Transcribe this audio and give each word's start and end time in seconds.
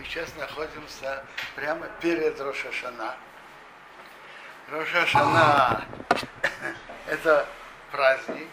Мы 0.00 0.06
сейчас 0.06 0.34
находимся 0.36 1.22
прямо 1.54 1.86
перед 2.00 2.40
Рошашана. 2.40 3.16
Рошашана– 4.70 5.84
это 7.06 7.46
праздник, 7.92 8.48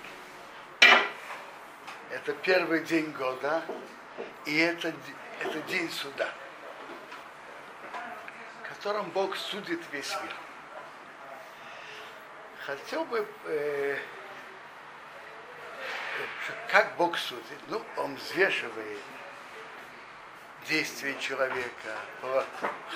это 2.12 2.34
первый 2.34 2.82
день 2.82 3.12
года, 3.12 3.64
и 4.44 4.58
это, 4.58 4.94
это 5.40 5.62
день 5.70 5.90
суда, 5.90 6.28
в 8.62 8.68
котором 8.68 9.10
Бог 9.12 9.38
судит 9.38 9.80
весь 9.94 10.14
мир. 10.22 10.36
Хотел 12.66 13.06
бы, 13.06 13.26
э, 13.46 13.98
как 16.68 16.98
Бог 16.98 17.18
судит? 17.18 17.60
Ну, 17.70 17.82
Он 17.96 18.18
взвешивает 18.18 19.00
действия 20.68 21.16
человека, 21.20 21.96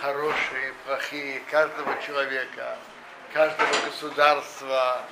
хорошие, 0.01 0.73
плохие, 0.85 1.39
каждого 1.49 2.01
человека, 2.01 2.77
каждого 3.33 3.69
государства, 3.85 5.03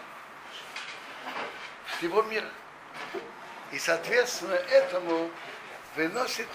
всего 1.97 2.21
мира. 2.23 2.49
И, 3.71 3.79
соответственно, 3.79 4.53
этому 4.53 5.29
выносит 5.95 6.47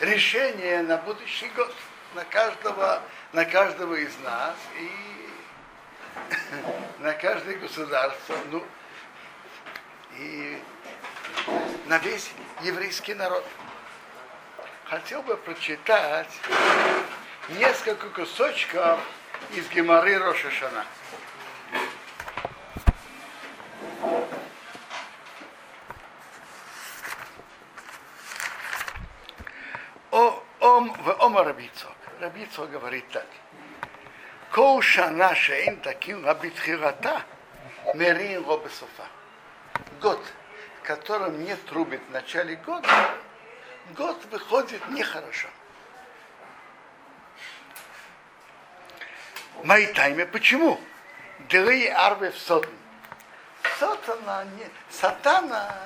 решение 0.00 0.82
на 0.82 0.98
будущий 0.98 1.48
год, 1.48 1.74
на 2.14 2.24
каждого, 2.24 3.02
на 3.32 3.44
каждого 3.44 3.94
из 3.94 4.16
нас 4.18 4.54
и 4.78 4.90
на 7.02 7.12
каждое 7.14 7.56
государство, 7.56 8.36
ну, 8.50 8.64
и 10.16 10.62
на 11.86 11.98
весь 11.98 12.30
еврейский 12.62 13.14
народ 13.14 13.44
хотел 14.88 15.22
бы 15.22 15.36
прочитать 15.36 16.32
несколько 17.50 18.08
кусочков 18.08 19.00
из 19.54 19.68
Геморы 19.68 20.18
Рошашана. 20.18 20.84
О, 30.10 30.42
ом 30.60 30.92
в 30.94 31.10
ома 31.22 31.44
Рабицок. 31.44 31.92
Рабицок 32.20 32.70
говорит 32.70 33.08
так. 33.10 33.26
Кол 34.52 34.80
шана 34.80 35.34
шеин 35.34 35.76
таким 35.80 36.24
рабитхирата 36.24 37.22
мерин 37.94 38.44
робесофа. 38.46 39.06
Год, 40.00 40.20
в 40.80 40.86
котором 40.86 41.44
не 41.44 41.54
трубит 41.56 42.00
в 42.08 42.12
начале 42.12 42.56
года, 42.56 42.88
год 43.94 44.24
выходит 44.30 44.86
нехорошо. 44.88 45.48
Мои 49.64 49.86
тайме, 49.92 50.26
почему? 50.26 50.80
Дры 51.48 51.88
арве 51.88 52.30
в 52.30 52.38
сотн. 52.38 52.70
Сатана, 53.78 54.44
не, 54.44 54.66
сатана, 54.90 55.76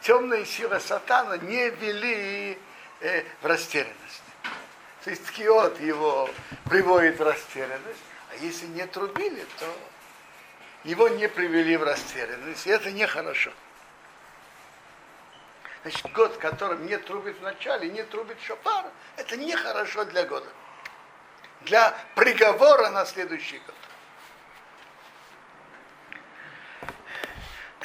темные 0.00 0.44
силы 0.46 0.78
сатана 0.80 1.36
не 1.38 1.70
вели 1.70 2.58
э, 3.00 3.24
в 3.40 3.46
растерянность. 3.46 4.22
То 5.04 5.10
есть 5.10 5.30
киот 5.30 5.80
его 5.80 6.28
приводит 6.68 7.18
в 7.18 7.22
растерянность, 7.22 8.02
а 8.30 8.36
если 8.36 8.66
не 8.66 8.86
трубили, 8.86 9.44
то 9.58 9.66
его 10.84 11.08
не 11.08 11.28
привели 11.28 11.76
в 11.76 11.82
растерянность, 11.82 12.66
и 12.66 12.70
это 12.70 12.90
нехорошо. 12.90 13.52
Значит, 15.82 16.12
год, 16.12 16.34
в 16.34 16.38
котором 16.38 16.86
не 16.86 16.96
трубит 16.98 17.38
в 17.38 17.42
начале, 17.42 17.88
не 17.88 18.02
трубит 18.02 18.40
шопар, 18.40 18.86
это 19.16 19.36
нехорошо 19.36 20.04
для 20.04 20.24
года. 20.24 20.48
Для 21.62 21.94
приговора 22.14 22.90
на 22.90 23.04
следующий 23.04 23.58
год. 23.58 23.74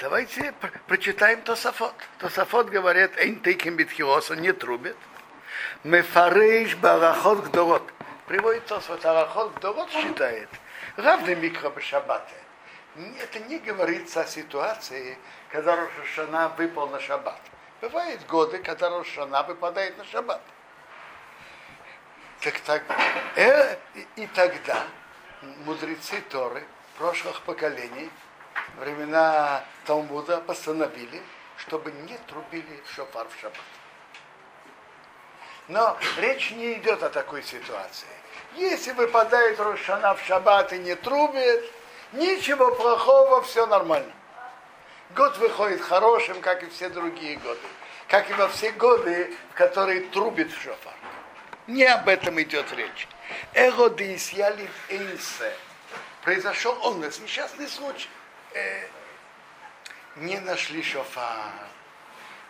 Давайте 0.01 0.53
прочитаем 0.87 1.41
Тософот. 1.43 1.93
Тософот 2.17 2.69
говорит, 2.69 3.17
эйн 3.17 3.39
тейким 3.39 3.75
битхиоса, 3.75 4.35
не 4.35 4.51
трубит. 4.51 4.97
Мефарейш 5.83 6.75
барахот 6.75 7.45
гдорот. 7.45 7.83
Приводит 8.27 8.65
Тософот, 8.65 9.05
арахот 9.05 9.53
гдорот 9.55 9.89
считает. 9.91 10.49
Равный 10.97 11.35
микро 11.35 11.71
шаббате. 11.79 12.35
Это 13.19 13.39
не 13.39 13.59
говорится 13.59 14.21
о 14.21 14.25
ситуации, 14.25 15.17
когда 15.49 15.75
Рошашана 15.75 16.49
выпал 16.49 16.89
на 16.89 16.99
шаббат. 16.99 17.39
Бывают 17.83 18.25
годы, 18.27 18.59
когда 18.59 18.89
Рошана 18.89 19.43
выпадает 19.43 19.97
на 19.97 20.05
шаббат. 20.05 20.41
Так, 22.39 22.57
так, 22.61 22.81
э, 23.35 23.75
и 24.15 24.25
тогда 24.27 24.85
мудрецы 25.65 26.21
Торы 26.29 26.63
прошлых 26.97 27.41
поколений, 27.41 28.09
времена 28.77 29.65
Талмуда 29.85 30.37
постановили, 30.37 31.21
чтобы 31.57 31.91
не 31.91 32.17
трубили 32.19 32.81
шофар 32.95 33.27
в 33.27 33.41
шаббат. 33.41 33.59
Но 35.67 35.97
речь 36.19 36.51
не 36.51 36.75
идет 36.75 37.03
о 37.03 37.09
такой 37.09 37.43
ситуации. 37.43 38.07
Если 38.53 38.93
выпадает 38.93 39.59
Рошана 39.59 40.15
в 40.15 40.23
шаббат 40.23 40.71
и 40.71 40.79
не 40.79 40.95
трубит, 40.95 41.69
ничего 42.13 42.73
плохого, 42.75 43.41
все 43.41 43.65
нормально. 43.65 44.13
Год 45.15 45.37
выходит 45.37 45.81
хорошим, 45.81 46.41
как 46.41 46.63
и 46.63 46.69
все 46.69 46.89
другие 46.89 47.37
годы. 47.37 47.59
Как 48.07 48.29
и 48.29 48.33
во 48.33 48.47
все 48.47 48.71
годы, 48.71 49.33
в 49.51 49.53
которые 49.53 50.01
трубит 50.01 50.51
в 50.51 50.61
шофар. 50.61 50.93
Не 51.67 51.85
об 51.85 52.07
этом 52.09 52.41
идет 52.41 52.71
речь. 52.73 53.07
Эродис 53.53 54.29
ялив 54.31 54.71
эйнсе. 54.89 55.53
Произошел 56.23 56.77
он, 56.83 56.99
несчастный 56.99 57.67
случай. 57.67 58.09
Э, 58.53 58.87
не 60.15 60.39
нашли 60.39 60.81
шофар. 60.81 61.51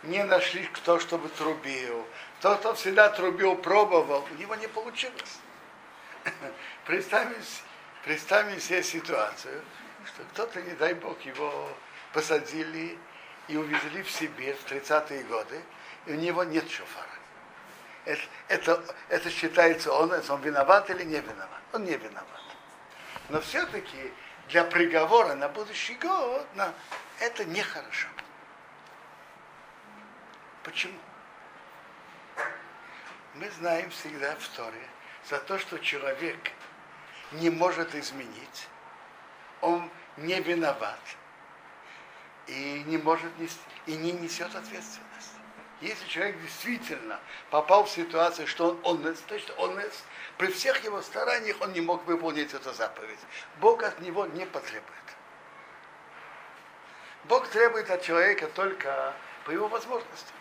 Не 0.02 0.24
нашли 0.24 0.64
кто, 0.66 0.98
чтобы 0.98 1.28
трубил. 1.28 2.06
Тот, 2.40 2.60
кто 2.60 2.74
всегда 2.74 3.08
трубил, 3.10 3.56
пробовал, 3.56 4.26
у 4.30 4.34
него 4.34 4.54
не 4.54 4.68
получилось. 4.68 5.38
Представим, 6.86 7.36
представим 8.04 8.60
себе 8.60 8.82
ситуацию, 8.82 9.62
что 10.06 10.22
кто-то, 10.32 10.62
не 10.62 10.72
дай 10.72 10.94
бог, 10.94 11.20
его 11.22 11.68
посадили 12.14 12.96
и 13.48 13.56
увезли 13.56 14.02
в 14.02 14.10
Сибирь 14.10 14.56
в 14.56 14.70
30-е 14.70 15.24
годы, 15.24 15.60
и 16.06 16.12
у 16.12 16.14
него 16.14 16.44
нет 16.44 16.70
шофара. 16.70 17.08
Это, 18.06 18.22
это, 18.48 18.84
это 19.08 19.30
считается 19.30 19.92
он, 19.92 20.12
он 20.12 20.40
виноват 20.40 20.88
или 20.90 21.02
не 21.02 21.20
виноват? 21.20 21.60
Он 21.72 21.84
не 21.84 21.96
виноват. 21.96 22.40
Но 23.28 23.40
все-таки 23.40 24.12
для 24.48 24.64
приговора 24.64 25.34
на 25.34 25.48
будущий 25.48 25.94
год 25.94 26.46
на, 26.54 26.72
это 27.18 27.44
нехорошо. 27.44 28.08
Почему? 30.62 30.98
Мы 33.34 33.50
знаем 33.50 33.90
всегда 33.90 34.36
в 34.36 34.48
Торе, 34.48 34.88
за 35.28 35.38
то, 35.40 35.58
что 35.58 35.78
человек 35.78 36.38
не 37.32 37.50
может 37.50 37.94
изменить, 37.94 38.68
он 39.60 39.90
не 40.16 40.40
виноват, 40.40 41.00
и 42.46 42.82
не 42.86 42.98
может 42.98 43.36
нести, 43.38 43.60
и 43.86 43.96
не 43.96 44.12
несет 44.12 44.54
ответственность. 44.54 45.32
Если 45.80 46.06
человек 46.06 46.40
действительно 46.40 47.20
попал 47.50 47.84
в 47.84 47.90
ситуацию, 47.90 48.46
что 48.46 48.78
он 48.84 49.04
онес, 49.06 49.22
есть 49.30 49.50
онес, 49.58 50.04
при 50.38 50.48
всех 50.48 50.82
его 50.84 51.02
стараниях 51.02 51.60
он 51.60 51.72
не 51.72 51.80
мог 51.80 52.04
выполнить 52.06 52.54
эту 52.54 52.72
заповедь. 52.72 53.18
Бог 53.60 53.82
от 53.82 54.00
него 54.00 54.26
не 54.26 54.46
потребует. 54.46 54.84
Бог 57.24 57.48
требует 57.48 57.90
от 57.90 58.02
человека 58.02 58.48
только 58.48 59.14
по 59.44 59.50
его 59.50 59.68
возможности. 59.68 60.32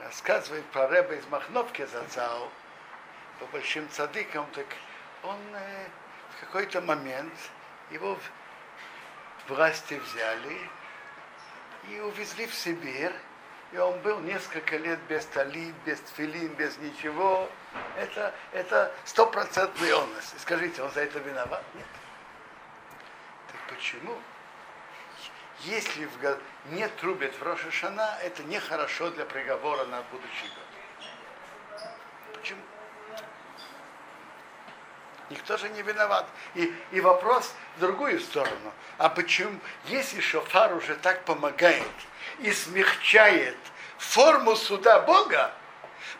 Рассказывает 0.00 0.64
про 0.66 0.86
Рэба 0.88 1.14
из 1.14 1.26
Махновки 1.28 1.84
Зацау, 1.86 2.50
по 3.40 3.46
большим 3.46 3.88
цадыкам, 3.90 4.46
так 4.52 4.66
он 5.22 5.38
э, 5.54 5.86
в 6.36 6.40
какой-то 6.40 6.80
момент 6.82 7.32
его 7.94 8.18
власти 9.48 9.94
взяли 9.94 10.70
и 11.88 12.00
увезли 12.00 12.46
в 12.46 12.54
Сибирь. 12.54 13.12
И 13.72 13.78
он 13.78 13.98
был 14.00 14.20
несколько 14.20 14.76
лет 14.76 15.00
без 15.08 15.24
талит, 15.26 15.74
без 15.84 15.98
тфилин, 16.00 16.54
без 16.54 16.76
ничего. 16.78 17.48
Это, 17.96 18.32
это 18.52 18.94
стопроцентный 19.04 19.92
онос. 19.92 20.34
Скажите, 20.38 20.82
он 20.82 20.90
за 20.92 21.00
это 21.00 21.18
виноват? 21.18 21.64
Нет. 21.74 21.86
Так 23.50 23.76
почему? 23.76 24.16
Если 25.60 26.04
в 26.04 26.38
не 26.66 26.86
трубят 26.88 27.34
в 27.34 27.42
Рошашана, 27.42 28.18
это 28.22 28.44
нехорошо 28.44 29.10
для 29.10 29.24
приговора 29.24 29.84
на 29.86 30.02
будущий 30.02 30.48
год. 30.48 31.88
Почему? 32.34 32.60
Никто 35.34 35.56
же 35.56 35.68
не 35.70 35.82
виноват. 35.82 36.26
И, 36.54 36.72
и 36.92 37.00
вопрос 37.00 37.52
в 37.76 37.80
другую 37.80 38.20
сторону. 38.20 38.72
А 38.98 39.08
почему, 39.08 39.58
если 39.86 40.20
шофар 40.20 40.72
уже 40.74 40.94
так 40.94 41.24
помогает 41.24 41.90
и 42.38 42.52
смягчает 42.52 43.56
форму 43.98 44.54
суда 44.54 45.00
Бога, 45.00 45.52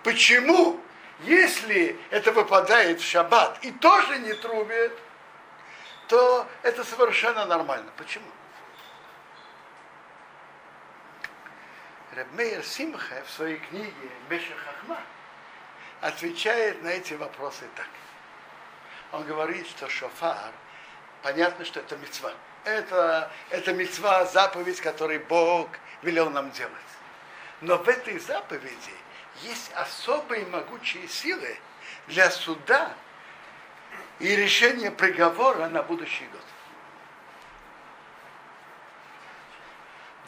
почему, 0.02 0.81
если 1.20 1.96
это 2.11 2.32
выпадает 2.32 3.00
в 3.00 3.08
шаббат 3.08 3.56
и 3.62 3.70
тоже 3.70 4.19
не 4.19 4.32
трубит, 4.32 4.93
то 6.08 6.49
это 6.62 6.82
совершенно 6.82 7.46
нормально. 7.46 7.90
Почему? 7.96 8.26
Рабмейер 12.16 12.64
Симха 12.64 13.22
в 13.26 13.31
своей 13.31 13.58
книге 13.58 14.11
Беша 14.28 14.55
Хахма 14.64 15.00
отвечает 16.00 16.82
на 16.82 16.88
эти 16.88 17.14
вопросы 17.14 17.64
так. 17.76 17.87
Он 19.14 19.22
говорит, 19.22 19.69
что 19.69 19.88
шофар, 19.88 20.52
понятно, 21.22 21.64
что 21.64 21.78
это 21.78 21.96
мецва. 21.96 22.32
Это, 22.64 23.31
это 23.50 23.72
мецва, 23.72 24.25
заповедь, 24.25 24.81
которую 24.81 25.25
Бог 25.26 25.69
велел 26.02 26.31
нам 26.31 26.50
делать. 26.50 26.72
Но 27.61 27.78
в 27.78 27.88
этой 27.88 28.19
заповеди 28.19 28.93
есть 29.43 29.72
особые 29.75 30.44
могучие 30.46 31.06
силы 31.06 31.56
для 32.08 32.28
суда 32.28 32.93
и 34.19 34.34
решения 34.34 34.90
приговора 34.90 35.69
на 35.69 35.84
будущий 35.84 36.26
год. 36.26 36.44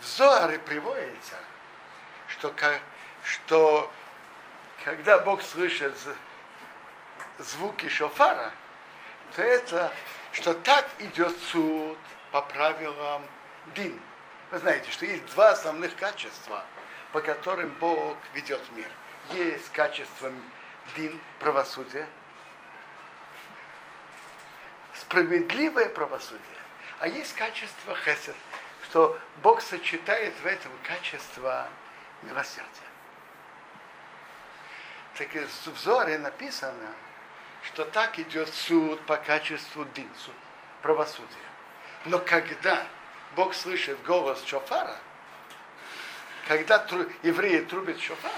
В 0.00 0.06
Зоаре 0.06 0.60
приводится, 0.60 1.34
что, 2.28 2.54
что 3.24 3.92
когда 4.84 5.18
Бог 5.18 5.42
слышит 5.42 5.98
звуки 7.38 7.88
шофара, 7.88 8.52
то 9.36 9.42
это, 9.42 9.92
что 10.32 10.54
так 10.54 10.88
идет 10.98 11.36
суд 11.52 11.98
по 12.32 12.40
правилам 12.40 13.22
Дин. 13.74 14.00
Вы 14.50 14.58
знаете, 14.58 14.90
что 14.90 15.04
есть 15.04 15.26
два 15.34 15.50
основных 15.50 15.94
качества, 15.96 16.64
по 17.12 17.20
которым 17.20 17.68
Бог 17.78 18.16
ведет 18.32 18.62
мир. 18.72 18.88
Есть 19.32 19.70
качество 19.72 20.32
Дин, 20.96 21.20
правосудия, 21.38 22.08
справедливое 24.94 25.90
правосудие, 25.90 26.40
а 27.00 27.08
есть 27.08 27.34
качество 27.34 27.94
Хесед, 27.94 28.36
что 28.84 29.18
Бог 29.42 29.60
сочетает 29.60 30.32
в 30.42 30.46
этом 30.46 30.72
качество 30.84 31.68
милосердия. 32.22 32.70
Так 35.18 35.28
в 35.34 35.78
Зоре 35.78 36.18
написано, 36.18 36.94
что 37.66 37.84
так 37.84 38.18
идет 38.18 38.52
суд 38.54 39.00
по 39.06 39.16
качеству 39.16 39.84
дин, 39.86 40.08
суд, 40.18 40.34
правосудия. 40.82 41.26
Но 42.04 42.18
когда 42.18 42.86
Бог 43.34 43.54
слышит 43.54 44.00
голос 44.04 44.44
шофара, 44.44 44.96
когда 46.46 46.78
тру, 46.78 47.06
евреи 47.22 47.60
трубят 47.60 48.00
шофар, 48.00 48.32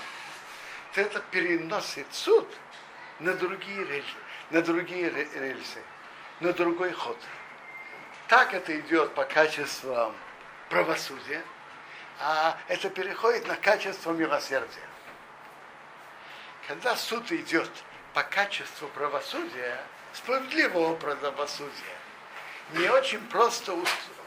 то 0.94 1.00
это 1.02 1.20
переносит 1.30 2.06
суд 2.12 2.48
на 3.18 3.34
другие 3.34 3.84
рельсы, 3.84 4.08
на 4.50 4.62
другие 4.62 5.10
рельсы, 5.10 5.82
на 6.40 6.52
другой 6.54 6.92
ход. 6.92 7.18
Так 8.28 8.54
это 8.54 8.78
идет 8.80 9.14
по 9.14 9.24
качествам 9.24 10.14
правосудия, 10.70 11.42
а 12.20 12.56
это 12.68 12.88
переходит 12.88 13.46
на 13.46 13.56
качество 13.56 14.12
милосердия. 14.12 14.88
Когда 16.66 16.96
суд 16.96 17.30
идет 17.30 17.70
по 18.14 18.22
качеству 18.22 18.88
правосудия, 18.88 19.78
справедливого 20.12 20.94
правосудия, 20.96 21.96
не 22.72 22.88
очень 22.88 23.20
просто 23.28 23.76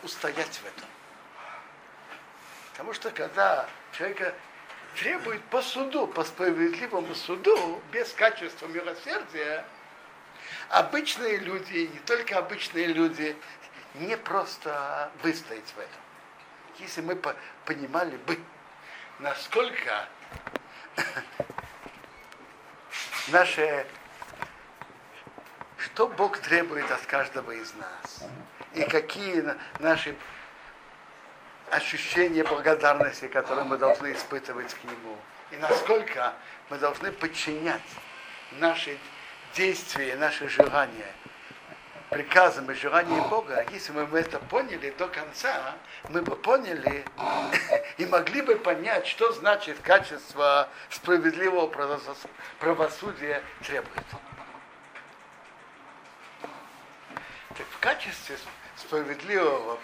устоять 0.04 0.58
в 0.58 0.66
этом. 0.66 0.90
Потому 2.72 2.94
что 2.94 3.12
когда 3.12 3.68
человека 3.92 4.34
требует 4.96 5.44
по 5.46 5.62
суду, 5.62 6.08
по 6.08 6.24
справедливому 6.24 7.14
суду, 7.16 7.82
без 7.92 8.12
качества 8.14 8.68
милосердия, 8.68 9.66
обычные 10.70 11.38
люди, 11.38 11.90
не 11.94 12.00
только 12.00 12.38
обычные 12.38 12.88
люди, 12.88 13.36
не 13.96 14.18
просто 14.18 15.12
выстоять 15.22 15.70
в 15.76 15.80
этом 15.80 16.02
если 16.82 17.02
мы 17.02 17.16
понимали 17.66 18.18
бы, 18.18 18.40
насколько 19.20 20.08
наше, 23.32 23.86
что 25.78 26.08
Бог 26.08 26.38
требует 26.38 26.90
от 26.92 27.06
каждого 27.06 27.52
из 27.52 27.74
нас, 27.74 28.24
и 28.74 28.84
какие 28.84 29.44
наши 29.80 30.16
ощущения 31.72 32.44
благодарности, 32.44 33.28
которые 33.28 33.66
мы 33.66 33.78
должны 33.78 34.12
испытывать 34.12 34.74
к 34.74 34.84
Нему, 34.84 35.18
и 35.52 35.58
насколько 35.58 36.34
мы 36.70 36.78
должны 36.78 37.12
подчинять 37.12 37.82
наши 38.52 38.98
действия, 39.56 40.16
наши 40.16 40.48
желания 40.50 41.14
приказам 42.12 42.70
и 42.70 42.74
желаниям 42.74 43.30
Бога, 43.30 43.66
если 43.72 43.94
мы 43.94 44.20
это 44.20 44.38
поняли 44.38 44.94
до 44.98 45.08
конца, 45.08 45.76
мы 46.10 46.22
бы 46.22 46.36
поняли 46.36 47.06
и 47.98 48.06
могли 48.06 48.42
бы 48.42 48.58
понять, 48.58 49.08
что 49.08 49.32
значит 49.32 49.80
качество 49.80 50.68
справедливого 50.90 51.68
правосудия 52.60 53.42
требует. 53.66 54.06
Так 57.58 57.66
в 57.70 57.80
качестве 57.80 58.38
справедливого 58.76 59.80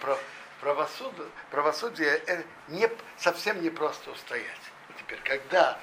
правосудия, 0.60 1.24
правосудия 1.50 2.22
э, 2.26 2.42
не, 2.68 2.90
совсем 3.16 3.62
не 3.62 3.70
просто 3.70 4.10
устоять. 4.10 4.44
Теперь, 4.98 5.20
когда 5.24 5.78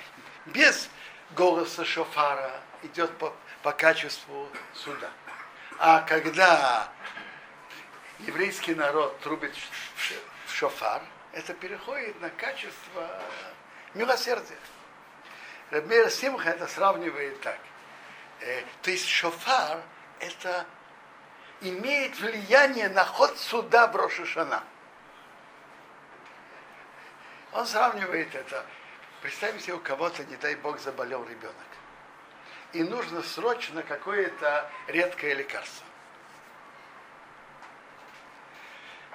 без 0.46 0.92
голоса 1.32 1.84
шофара 1.86 2.52
идет 2.84 3.10
по, 3.18 3.34
по 3.64 3.72
качеству 3.72 4.48
суда– 4.76 5.10
а 5.80 6.02
когда 6.02 6.90
еврейский 8.20 8.76
народ 8.76 9.20
трубит 9.20 9.54
в 10.46 10.54
шофар, 10.54 11.02
это 11.34 11.54
переходит 11.54 12.20
на 12.22 12.30
качество 12.30 13.22
милосердия. 13.94 14.58
Рабмир 15.72 16.10
Симха 16.10 16.50
это 16.50 16.68
сравнивает 16.68 17.42
так. 17.42 17.60
Э, 18.40 18.64
то 18.82 18.92
есть 18.92 19.08
шофар 19.08 19.82
это 20.20 20.66
имеет 21.62 22.18
влияние 22.20 22.90
на 22.90 23.04
ход 23.04 23.38
суда 23.38 23.88
в 23.88 23.96
Рошишана. 23.96 24.64
Он 27.52 27.66
сравнивает 27.66 28.34
это. 28.34 28.66
Представим 29.22 29.60
себе, 29.60 29.74
у 29.74 29.80
кого-то, 29.80 30.24
не 30.26 30.36
дай 30.38 30.56
Бог, 30.56 30.80
заболел 30.80 31.26
ребенок 31.26 31.56
и 32.76 32.84
нужно 32.84 33.24
срочно 33.24 33.84
какое-то 33.84 34.70
редкое 34.88 35.34
лекарство. 35.34 35.86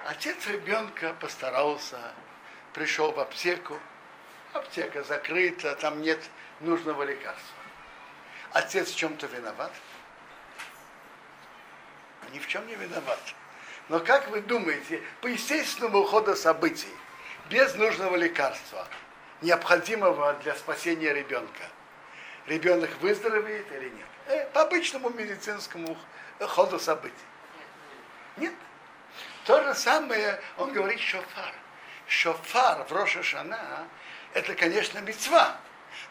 Отец 0.07 0.47
ребенка 0.47 1.15
постарался, 1.19 1.99
пришел 2.73 3.11
в 3.11 3.19
аптеку, 3.19 3.79
аптека 4.53 5.03
закрыта, 5.03 5.75
там 5.75 6.01
нет 6.01 6.19
нужного 6.59 7.03
лекарства. 7.03 7.55
Отец 8.51 8.91
в 8.91 8.95
чем-то 8.95 9.27
виноват? 9.27 9.71
Ни 12.33 12.39
в 12.39 12.47
чем 12.47 12.65
не 12.65 12.73
виноват. 12.73 13.19
Но 13.89 13.99
как 13.99 14.27
вы 14.29 14.41
думаете, 14.41 15.03
по 15.21 15.27
естественному 15.27 16.03
ходу 16.03 16.35
событий, 16.35 16.93
без 17.47 17.75
нужного 17.75 18.15
лекарства, 18.15 18.87
необходимого 19.41 20.33
для 20.41 20.55
спасения 20.55 21.13
ребенка, 21.13 21.69
ребенок 22.47 22.89
выздоровеет 22.99 23.71
или 23.71 23.89
нет. 23.89 24.07
Э, 24.27 24.45
по 24.53 24.61
обычному 24.61 25.09
медицинскому 25.09 25.97
ходу 26.39 26.79
событий. 26.79 27.15
Нет. 28.37 28.53
То 29.45 29.61
же 29.63 29.75
самое 29.75 30.39
он 30.57 30.71
говорит 30.73 30.99
шофар. 30.99 31.53
Шофар 32.07 32.83
в 32.83 32.91
Роша 32.91 33.23
это, 34.33 34.55
конечно, 34.55 34.99
мецва. 34.99 35.57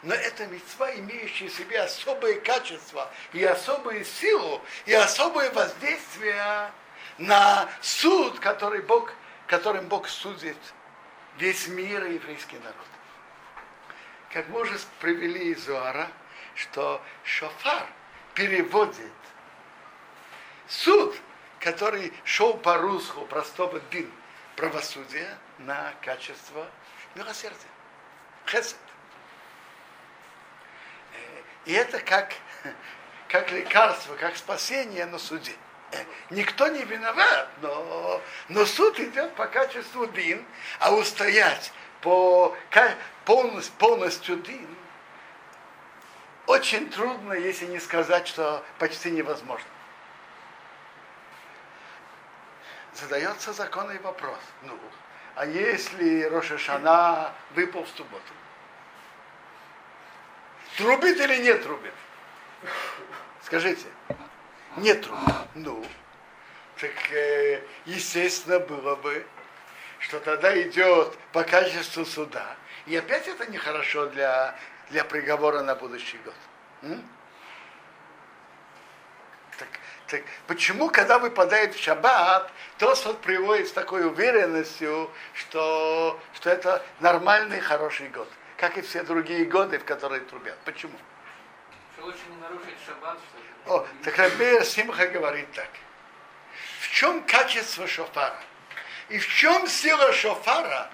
Но 0.03 0.13
это 0.13 0.45
мецва, 0.47 0.93
имеющая 0.95 1.47
в 1.47 1.53
себе 1.53 1.81
особые 1.81 2.39
качества 2.41 3.11
и 3.33 3.43
особую 3.43 4.05
силу, 4.05 4.61
и 4.85 4.93
особое 4.93 5.51
воздействие 5.51 6.71
на 7.17 7.69
суд, 7.81 8.39
который 8.39 8.81
Бог, 8.81 9.13
которым 9.47 9.87
Бог 9.87 10.07
судит 10.07 10.57
весь 11.37 11.67
мир 11.67 12.05
и 12.05 12.15
еврейский 12.15 12.57
народ. 12.57 12.75
Как 14.31 14.47
мы 14.49 14.61
уже 14.61 14.79
привели 14.99 15.51
из 15.51 15.65
Зуара, 15.65 16.07
что 16.61 17.01
шофар 17.23 17.87
переводит 18.35 19.11
суд, 20.67 21.15
который 21.59 22.13
шел 22.23 22.55
по 22.55 22.77
русху 22.77 23.25
простого 23.25 23.79
дин 23.91 24.11
правосудия 24.55 25.37
на 25.57 25.93
качество 26.01 26.67
милосердия. 27.15 27.57
Хесед. 28.45 28.77
Э, 31.13 31.41
и 31.65 31.73
это 31.73 31.99
как, 31.99 32.33
как 33.27 33.51
лекарство, 33.51 34.15
как 34.15 34.35
спасение 34.37 35.05
на 35.05 35.17
суде. 35.17 35.53
Э, 35.91 36.03
никто 36.29 36.67
не 36.67 36.83
виноват, 36.83 37.49
но, 37.61 38.21
но 38.49 38.65
суд 38.65 38.99
идет 38.99 39.35
по 39.35 39.47
качеству 39.47 40.05
дин, 40.07 40.45
а 40.79 40.93
устоять 40.93 41.71
по 42.01 42.55
полностью, 43.25 43.73
полностью 43.77 44.37
дин, 44.37 44.67
очень 46.47 46.89
трудно, 46.89 47.33
если 47.33 47.65
не 47.65 47.79
сказать, 47.79 48.27
что 48.27 48.63
почти 48.79 49.11
невозможно. 49.11 49.67
Задается 52.93 53.53
законный 53.53 53.99
вопрос. 53.99 54.39
Ну, 54.63 54.77
а 55.35 55.45
если 55.45 56.23
Рошашана 56.23 57.33
выпал 57.51 57.83
в 57.85 57.89
субботу? 57.89 58.33
Трубит 60.77 61.19
или 61.19 61.37
не 61.37 61.53
трубит? 61.53 61.93
Скажите. 63.43 63.87
Не 64.77 64.93
трубит. 64.93 65.47
Ну, 65.55 65.85
так 66.79 67.11
э, 67.11 67.61
естественно 67.85 68.59
было 68.59 68.95
бы, 68.95 69.25
что 69.99 70.19
тогда 70.19 70.59
идет 70.61 71.17
по 71.31 71.43
качеству 71.43 72.05
суда. 72.05 72.55
И 72.87 72.95
опять 72.95 73.27
это 73.27 73.49
нехорошо 73.51 74.07
для, 74.07 74.57
для 74.91 75.03
приговора 75.03 75.61
на 75.61 75.73
будущий 75.75 76.17
год. 76.19 76.35
М? 76.83 77.09
Так, 79.57 79.67
так 80.07 80.21
почему, 80.47 80.89
когда 80.89 81.17
выпадает 81.17 81.75
в 81.75 81.81
шаббат, 81.81 82.51
Тосфот 82.77 83.21
приводит 83.21 83.67
с 83.67 83.71
такой 83.71 84.05
уверенностью, 84.05 85.09
что, 85.33 86.19
что 86.33 86.49
это 86.49 86.85
нормальный 86.99 87.61
хороший 87.61 88.09
год, 88.09 88.27
как 88.57 88.77
и 88.77 88.81
все 88.81 89.03
другие 89.03 89.45
годы, 89.45 89.79
в 89.79 89.85
которые 89.85 90.21
трубят. 90.21 90.57
Почему? 90.65 90.97
Что 91.93 92.05
лучше 92.05 92.21
не 92.29 92.37
нарушить 92.37 92.77
шаббат, 92.85 93.17
что 93.65 93.75
О, 93.75 93.87
так 94.03 94.17
Рабея 94.17 94.63
Симха 94.63 95.07
говорит 95.07 95.51
так. 95.53 95.69
В 96.79 96.89
чем 96.89 97.23
качество 97.23 97.87
шофара? 97.87 98.39
И 99.09 99.19
в 99.19 99.27
чем 99.27 99.67
сила 99.67 100.11
шофара, 100.13 100.89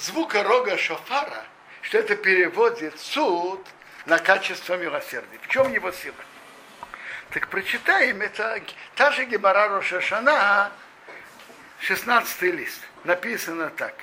звука 0.00 0.42
рога 0.42 0.76
шофара, 0.76 1.44
что 1.84 1.98
это 1.98 2.16
переводит 2.16 2.98
суд 2.98 3.64
на 4.06 4.18
качество 4.18 4.76
милосердия? 4.76 5.38
В 5.42 5.48
чем 5.48 5.70
его 5.72 5.92
сила? 5.92 6.16
Так 7.30 7.48
прочитаем, 7.48 8.22
это 8.22 8.60
та 8.94 9.10
же 9.12 9.24
Гемара 9.26 9.68
Рошашана, 9.68 10.72
16 11.80 12.42
лист. 12.42 12.80
Написано 13.04 13.70
так. 13.70 13.94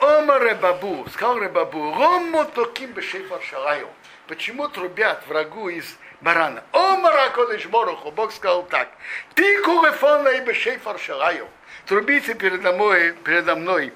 Ома 0.00 0.38
Ребабу, 0.38 1.06
сказал 1.12 1.38
Ребабу, 1.38 1.94
Ромо 1.94 2.44
токим 2.44 2.92
бешейфар 2.92 3.40
шараю. 3.42 3.88
Почему 4.26 4.68
трубят 4.68 5.26
врагу 5.28 5.68
из 5.68 5.96
барана? 6.20 6.64
Омара 6.72 7.30
Кодыш 7.30 7.66
Боруху, 7.66 8.10
Бог 8.10 8.32
сказал 8.32 8.64
так. 8.64 8.88
Ты 9.34 9.62
курефона 9.62 10.28
и 10.30 10.40
бешейфар 10.40 10.98
шараю. 10.98 11.48
Трубите 11.86 12.34
передо 12.34 12.72
мной, 12.72 13.12
передо 13.24 13.54
мной 13.54 13.92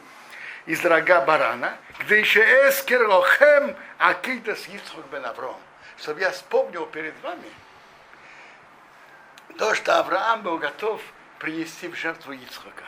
из 0.67 0.85
рога 0.85 1.21
барана, 1.23 1.77
где 2.01 2.21
еще 2.21 2.41
эскер 2.69 3.07
лохем 3.07 3.77
акидас 3.99 4.69
Ицхок 4.69 5.07
бен 5.11 5.25
Авром. 5.25 5.61
Чтобы 5.99 6.21
я 6.21 6.31
вспомнил 6.31 6.87
перед 6.87 7.15
вами 7.23 7.51
то, 9.59 9.75
что 9.75 9.99
Авраам 9.99 10.43
был 10.43 10.59
готов 10.59 11.01
принести 11.39 11.89
в 11.89 11.95
жертву 11.95 12.33
Ицхака. 12.33 12.85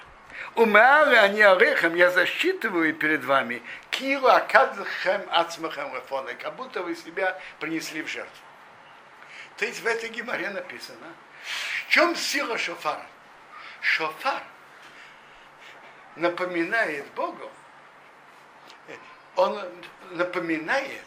Умеары 0.55 1.17
они 1.17 1.43
орехом, 1.43 1.95
я 1.95 2.11
засчитываю 2.11 2.95
перед 2.95 3.25
вами, 3.25 3.63
киру 3.91 4.27
акадхем 4.27 5.23
ацмахем 5.31 5.95
рефоны, 5.95 6.35
как 6.35 6.55
будто 6.55 6.83
вы 6.83 6.97
себя 6.97 7.39
принесли 7.61 8.03
в 8.03 8.09
жертву. 8.09 8.45
То 9.57 9.65
есть 9.65 9.81
в 9.81 9.87
этой 9.87 10.09
геморе 10.09 10.51
написано, 10.51 11.07
в 11.87 11.91
чем 11.91 12.17
сила 12.17 12.59
шофара? 12.59 13.07
Шофар 13.81 14.43
напоминает 16.17 17.07
Богу, 17.15 17.51
он 19.37 19.61
напоминает 20.11 21.07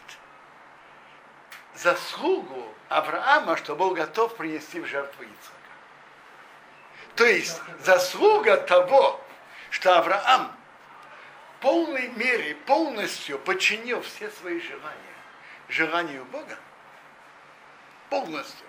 заслугу 1.74 2.74
Авраама, 2.88 3.56
что 3.56 3.76
был 3.76 3.92
готов 3.92 4.36
принести 4.36 4.80
в 4.80 4.86
жертву 4.86 5.22
Ицхака. 5.22 5.54
То 7.16 7.24
есть 7.24 7.60
заслуга 7.80 8.56
того, 8.56 9.20
что 9.70 9.98
Авраам 9.98 10.56
в 11.58 11.60
полной 11.60 12.08
мере, 12.08 12.54
полностью 12.54 13.38
подчинил 13.38 14.00
все 14.02 14.30
свои 14.30 14.60
желания 14.60 15.08
желанию 15.68 16.24
Бога, 16.26 16.56
полностью, 18.10 18.66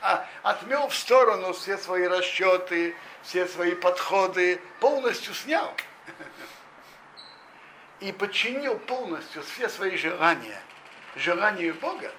а 0.00 0.26
отмел 0.42 0.88
в 0.88 0.94
сторону 0.94 1.52
все 1.52 1.78
свои 1.78 2.06
расчеты, 2.06 2.94
все 3.22 3.46
свои 3.46 3.74
подходы, 3.74 4.60
полностью 4.80 5.34
снял 5.34 5.72
и 8.00 8.12
подчинил 8.12 8.78
полностью 8.78 9.42
все 9.42 9.68
свои 9.68 9.96
желания 9.96 10.60
желанию 11.18 11.74
Бога, 11.74 12.12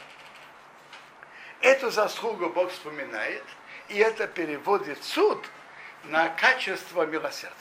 эту 1.61 1.89
заслугу 1.89 2.49
Бог 2.49 2.71
вспоминает, 2.71 3.43
и 3.87 3.97
это 3.97 4.27
переводит 4.27 5.03
суд 5.03 5.43
на 6.05 6.29
качество 6.29 7.05
милосердия. 7.05 7.55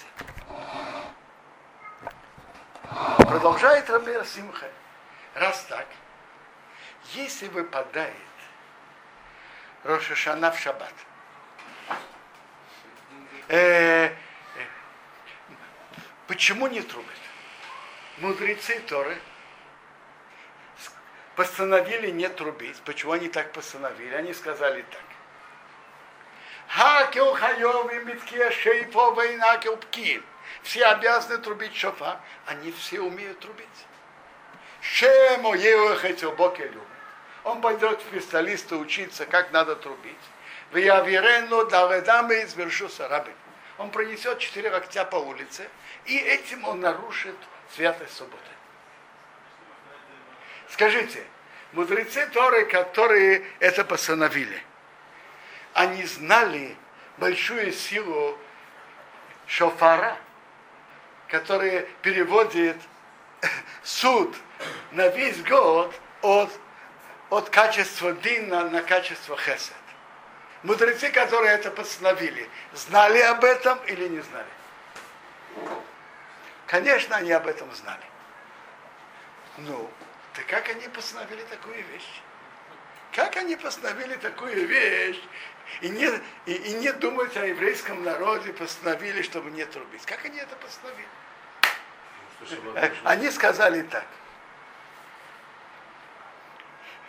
Продолжает 3.19 3.89
Рабир 3.91 4.25
Симха. 4.25 4.71
Раз 5.35 5.65
так, 5.69 5.87
если 7.13 7.49
выпадает 7.49 8.15
Рошашана 9.85 10.51
в 10.51 10.59
шаббат, 10.59 10.93
э, 13.49 14.07
э, 14.07 14.13
почему 16.27 16.67
не 16.67 16.81
трубят? 16.81 17.28
Мудрецы 18.21 18.81
Торы 18.81 19.17
постановили 21.37 22.11
не 22.11 22.29
трубить. 22.29 22.81
Почему 22.85 23.13
они 23.13 23.29
так 23.29 23.53
постановили? 23.53 24.13
Они 24.15 24.35
сказали 24.35 24.85
так. 24.91 25.03
Хакел 26.67 27.33
хайовы 27.35 28.03
митке 28.05 28.51
шейфо 28.51 29.13
вейнакел 29.13 29.77
пкин. 29.77 30.25
Все 30.63 30.85
обязаны 30.87 31.39
трубить 31.39 31.77
шофа. 31.77 32.21
Они 32.47 32.73
все 32.73 33.01
умеют 33.01 33.39
трубить. 33.39 33.69
Шемо 34.81 35.55
ехать 35.55 36.25
боке 36.35 36.65
любит. 36.65 36.83
Он 37.45 37.61
пойдет 37.61 37.99
к 37.99 38.07
специалисту 38.07 38.81
учиться, 38.81 39.27
как 39.27 39.53
надо 39.53 39.77
трубить. 39.77 40.17
В 40.73 40.77
Явирену 40.77 41.67
даведамы 41.67 42.43
из 42.43 42.55
Вершуса 42.55 43.25
Он 43.79 43.91
пронесет 43.91 44.39
четыре 44.41 44.71
локтя 44.71 45.05
по 45.05 45.17
улице, 45.17 45.69
и 46.05 46.19
этим 46.19 46.65
он 46.65 46.81
нарушит 46.81 47.37
святость 47.75 48.17
субботы. 48.17 48.43
Скажите, 50.71 51.25
мудрецы 51.73 52.27
Торы, 52.29 52.65
которые 52.67 53.45
это 53.59 53.85
постановили, 53.85 54.63
они 55.75 56.05
знали 56.05 56.77
большую 57.19 57.73
силу 57.73 58.39
шофара, 59.47 60.17
который 61.29 61.87
переводит 62.03 62.77
суд 63.83 64.35
на 64.93 65.09
весь 65.09 65.43
год 65.43 65.95
от, 66.23 66.51
от 67.31 67.51
качества 67.51 68.13
дина 68.13 68.69
на 68.71 68.83
качество 68.83 69.37
хесед. 69.37 69.75
Мудрецы, 70.63 71.11
которые 71.11 71.53
это 71.53 71.71
постановили, 71.71 72.49
знали 72.73 73.21
об 73.21 73.45
этом 73.45 73.79
или 73.87 74.09
не 74.09 74.21
знали? 74.21 74.49
Конечно, 76.69 77.17
они 77.17 77.33
об 77.33 77.47
этом 77.47 77.75
знали. 77.75 78.05
Ну, 79.57 79.91
так 80.35 80.47
как 80.47 80.69
они 80.69 80.87
постановили 80.89 81.43
такую 81.45 81.83
вещь? 81.87 82.23
Как 83.13 83.37
они 83.37 83.57
постановили 83.57 84.17
такую 84.17 84.69
вещь 84.69 85.21
и 85.81 85.89
не, 85.89 86.11
и, 86.45 86.53
и 86.53 86.75
не 86.75 86.93
думать 86.93 87.35
о 87.39 87.47
еврейском 87.47 88.05
народе, 88.05 88.53
постановили, 88.53 89.23
чтобы 89.23 89.51
не 89.51 89.65
трубить? 89.65 90.05
Как 90.05 90.25
они 90.27 90.39
это 90.39 90.55
постановили? 90.57 91.09
Они 93.03 93.31
сказали 93.31 93.83
так. 93.83 94.07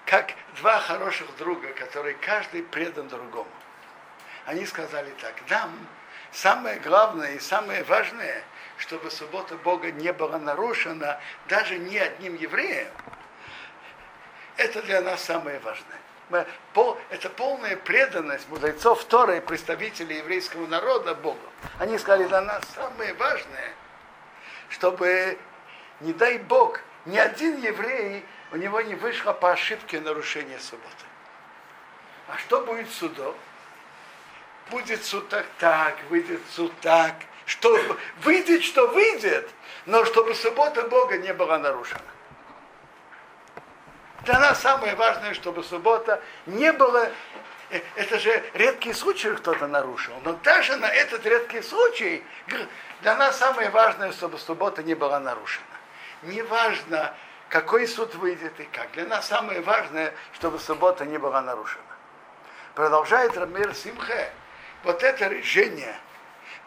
Как 0.06 0.34
два 0.58 0.80
хороших 0.80 1.36
друга, 1.36 1.74
которые 1.74 2.16
каждый 2.16 2.64
предан 2.64 3.10
другому. 3.10 3.52
Они 4.46 4.66
сказали 4.66 5.12
так, 5.22 5.36
нам 5.50 5.88
самое 6.32 6.80
главное 6.80 7.34
и 7.34 7.40
самое 7.40 7.84
важное, 7.84 8.44
чтобы 8.80 9.12
суббота 9.12 9.56
Бога 9.58 9.92
не 9.92 10.12
была 10.14 10.40
нарушена 10.40 11.20
даже 11.48 11.78
ни 11.78 11.98
одним 11.98 12.36
евреем, 12.36 12.88
это 14.58 14.82
для 14.82 15.02
нас 15.02 15.24
самое 15.24 15.60
важное. 15.60 15.98
Мы, 16.30 16.46
пол, 16.74 16.98
это 17.10 17.30
полная 17.30 17.76
преданность 17.76 18.48
мудрецов 18.50 19.04
Тора 19.06 19.38
и 19.38 19.42
представителей 19.42 20.18
еврейского 20.18 20.68
народа 20.68 21.16
Богу. 21.16 21.40
Они 21.80 21.98
сказали, 21.98 22.28
для 22.28 22.42
нас 22.42 22.64
самое 22.76 23.14
важное, 23.16 23.74
чтобы, 24.70 25.38
не 26.00 26.14
дай 26.14 26.38
Бог, 26.38 26.82
ни 27.06 27.18
один 27.18 27.60
еврей, 27.62 28.24
у 28.52 28.58
него 28.58 28.82
не 28.82 28.96
вышло 28.96 29.34
по 29.34 29.52
ошибке 29.52 30.00
нарушение 30.00 30.60
субботы. 30.60 31.06
А 32.28 32.38
что 32.38 32.62
будет 32.62 32.90
судом? 32.92 33.36
Будет 34.70 35.04
суд 35.04 35.28
так, 35.30 35.48
так, 35.58 35.98
выйдет 36.10 36.42
суд 36.52 36.72
так, 36.82 37.16
что 37.50 37.76
выйдет, 38.22 38.64
что 38.64 38.88
выйдет, 38.90 39.50
но 39.88 40.06
чтобы 40.06 40.36
суббота 40.36 40.84
Бога 40.84 41.18
не 41.18 41.34
была 41.34 41.58
нарушена. 41.58 42.02
Для 44.22 44.40
нас 44.40 44.62
самое 44.62 44.96
важное, 44.96 45.34
чтобы 45.34 45.64
суббота 45.64 46.22
не 46.46 46.72
была 46.72 47.10
э, 47.72 47.82
это 47.96 48.20
же 48.20 48.44
редкий 48.54 48.94
случай 48.94 49.32
кто-то 49.32 49.66
нарушил. 49.66 50.14
Но 50.24 50.34
даже 50.34 50.76
на 50.76 50.86
этот 50.86 51.26
редкий 51.26 51.64
случай 51.64 52.24
для 53.02 53.16
нас 53.16 53.38
самое 53.38 53.72
важное, 53.72 54.12
чтобы 54.12 54.38
суббота 54.38 54.84
не 54.84 54.94
была 54.94 55.20
нарушена. 55.20 55.66
Неважно, 56.22 57.16
какой 57.48 57.88
суд 57.88 58.14
выйдет 58.14 58.60
и 58.60 58.64
как. 58.66 58.92
Для 58.92 59.06
нас 59.06 59.28
самое 59.28 59.62
важное, 59.62 60.14
чтобы 60.34 60.60
суббота 60.60 61.04
не 61.04 61.18
была 61.18 61.42
нарушена. 61.42 61.82
Продолжает 62.76 63.36
Рамир 63.36 63.74
Симхе. 63.74 64.32
Вот 64.84 65.02
это 65.02 65.28
решение 65.28 65.96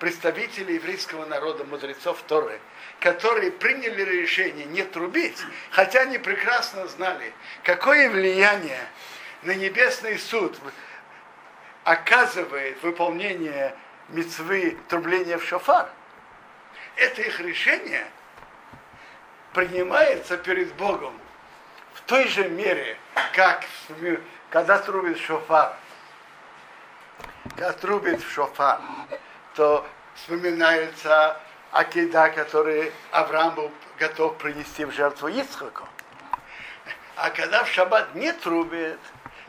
представителей 0.03 0.75
еврейского 0.75 1.25
народа, 1.27 1.63
мудрецов 1.63 2.21
Торы, 2.27 2.59
которые 2.99 3.53
приняли 3.53 4.03
решение 4.03 4.65
не 4.65 4.83
трубить, 4.83 5.41
хотя 5.71 6.01
они 6.01 6.19
прекрасно 6.19 6.89
знали, 6.89 7.33
какое 7.63 8.11
влияние 8.11 8.81
на 9.43 9.55
небесный 9.55 10.19
суд 10.19 10.59
оказывает 11.85 12.83
выполнение 12.83 13.77
мецвы 14.09 14.77
трубления 14.89 15.39
в 15.39 15.45
шофар. 15.45 15.89
Это 16.97 17.23
их 17.23 17.39
решение– 17.39 18.05
принимается 19.53 20.37
перед 20.37 20.75
Богом 20.75 21.17
в 21.95 22.01
той 22.01 22.27
же 22.27 22.49
мере, 22.49 22.97
как 23.35 23.65
когда 24.51 24.79
трубит 24.79 25.21
шофар. 25.21 25.77
Когда 27.51 27.73
трубит 27.73 28.21
шофар, 28.25 28.81
то 29.55 29.87
вспоминается 30.15 31.41
Акида, 31.71 32.31
который 32.31 32.93
Авраам 33.11 33.55
был 33.55 33.71
готов 33.99 34.37
принести 34.39 34.85
в 34.85 34.93
жертву 34.93 35.29
Ицхаку. 35.29 35.89
А 37.17 37.31
когда 37.31 37.65
в 37.65 37.69
шаббат 37.69 38.15
не 38.15 38.33
трубит, 38.33 38.99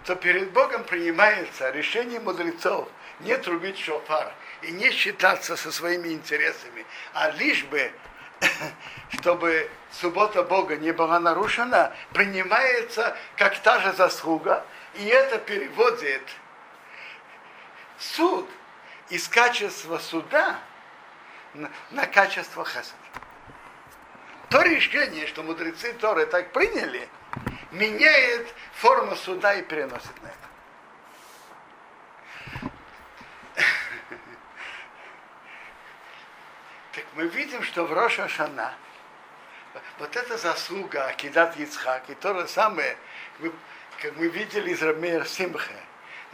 то 0.05 0.15
перед 0.15 0.51
Богом 0.51 0.83
принимается 0.83 1.69
решение 1.69 2.19
мудрецов 2.19 2.88
не 3.22 3.38
трубить 3.38 3.79
шофар 3.79 4.33
и 4.62 4.72
не 4.72 4.91
считаться 4.91 5.55
со 5.55 5.72
своими 5.72 6.10
интересами, 6.10 6.86
а 7.13 7.29
лишь 7.31 7.63
бы 7.65 7.91
чтобы 9.10 9.69
суббота 9.91 10.43
Бога 10.43 10.75
не 10.75 10.91
была 10.91 11.19
нарушена, 11.19 11.93
принимается 12.13 13.15
как 13.38 13.57
та 13.60 13.79
же 13.79 13.93
заслуга, 13.93 14.65
и 14.95 15.05
это 15.05 15.38
переводит 15.39 16.24
суд 17.98 18.50
из 19.13 19.27
качества 19.27 20.00
суда 20.00 20.60
на, 21.53 21.70
на 21.91 22.08
качество 22.08 22.65
хесед. 22.65 22.96
То 24.50 24.63
решение, 24.63 25.27
что 25.27 25.43
мудрецы 25.43 25.93
Торы 25.93 26.25
так 26.25 26.51
приняли, 26.51 27.08
меняет 27.72 28.51
форму 28.74 29.15
суда 29.15 29.53
и 29.53 29.62
переносит 29.62 30.20
на 30.24 30.29
это. 30.29 30.50
Так 36.93 37.05
мы 37.13 37.27
видим, 37.27 37.62
что 37.62 37.86
в 37.86 37.93
Роша 37.93 38.27
Шана 38.27 38.74
вот 40.00 40.15
эта 40.15 40.39
заслуга 40.39 41.05
Акидат 41.05 41.55
Ицхак, 41.58 42.10
и 42.10 42.15
то 42.15 42.34
же 42.34 42.48
самое, 42.48 42.98
как 44.01 44.15
мы 44.15 44.27
видели 44.27 44.72
из 44.72 44.82
Рамея 44.82 45.24
Симха, 45.24 45.75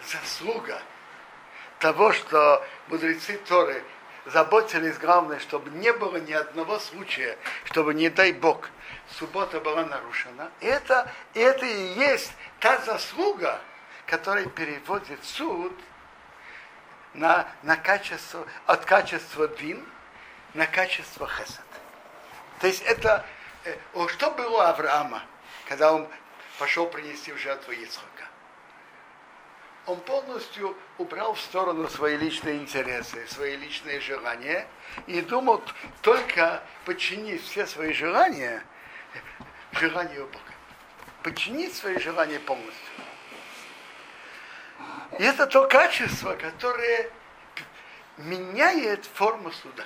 заслуга 0.05 0.81
того, 1.79 2.12
что 2.13 2.65
мудрецы 2.88 3.38
Торы 3.38 3.83
заботились 4.25 4.98
главное, 4.98 5.39
чтобы 5.39 5.69
не 5.71 5.91
было 5.93 6.17
ни 6.17 6.33
одного 6.33 6.79
случая, 6.79 7.38
чтобы, 7.65 7.93
не 7.93 8.09
дай 8.09 8.31
Бог, 8.31 8.69
суббота 9.17 9.59
была 9.59 9.86
нарушена. 9.86 10.51
Это, 10.59 11.12
это 11.33 11.65
и 11.65 11.99
есть 11.99 12.32
та 12.60 12.77
заслуга, 12.80 13.60
которая 14.06 14.45
переводит 14.45 15.23
суд 15.23 15.73
на, 17.13 17.47
на 17.63 17.75
качество, 17.75 18.45
от 18.65 18.86
качества 18.86 19.47
дин 19.47 19.84
на 20.53 20.67
качество 20.67 21.27
хесед. 21.27 21.63
То 22.60 22.67
есть 22.67 22.82
это, 22.84 23.25
э, 23.63 23.75
что 24.08 24.32
было 24.32 24.69
Авраама, 24.69 25.23
когда 25.67 25.93
он 25.93 26.08
пошел 26.58 26.88
принести 26.88 27.32
в 27.32 27.38
жертву 27.38 27.71
Ицхака? 27.71 28.27
Он 29.85 29.99
полностью 30.01 30.77
убрал 30.97 31.33
в 31.33 31.39
сторону 31.39 31.89
свои 31.89 32.17
личные 32.17 32.57
интересы, 32.57 33.25
свои 33.27 33.55
личные 33.55 33.99
желания 33.99 34.67
и 35.07 35.21
думал 35.21 35.63
только 36.01 36.63
подчинить 36.85 37.43
все 37.43 37.65
свои 37.65 37.93
желания 37.93 38.63
желанию 39.71 40.25
Бога. 40.27 40.53
Подчинить 41.23 41.75
свои 41.75 41.97
желания 41.97 42.39
полностью. 42.39 42.75
И 45.17 45.23
это 45.23 45.47
то 45.47 45.67
качество, 45.67 46.35
которое 46.35 47.09
меняет 48.17 49.05
форму 49.05 49.51
суда. 49.51 49.83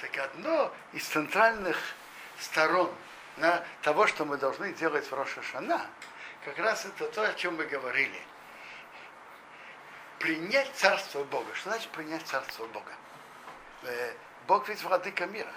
Так 0.00 0.16
одно 0.18 0.72
из 0.92 1.04
центральных 1.04 1.76
сторон 2.38 2.90
на 3.36 3.62
того, 3.82 4.06
что 4.06 4.24
мы 4.24 4.38
должны 4.38 4.72
делать 4.72 5.08
в 5.10 5.14
Рошашана, 5.14 5.86
как 6.44 6.58
раз 6.58 6.84
это 6.86 7.06
то, 7.06 7.22
о 7.22 7.34
чем 7.34 7.56
мы 7.56 7.64
говорили. 7.64 8.20
Принять 10.18 10.70
Царство 10.74 11.24
Бога. 11.24 11.54
Что 11.54 11.70
значит 11.70 11.90
принять 11.90 12.26
Царство 12.26 12.66
Бога? 12.66 12.92
Э, 13.82 14.12
Бог 14.46 14.68
ведь 14.68 14.82
владыка 14.82 15.26
мира. 15.26 15.52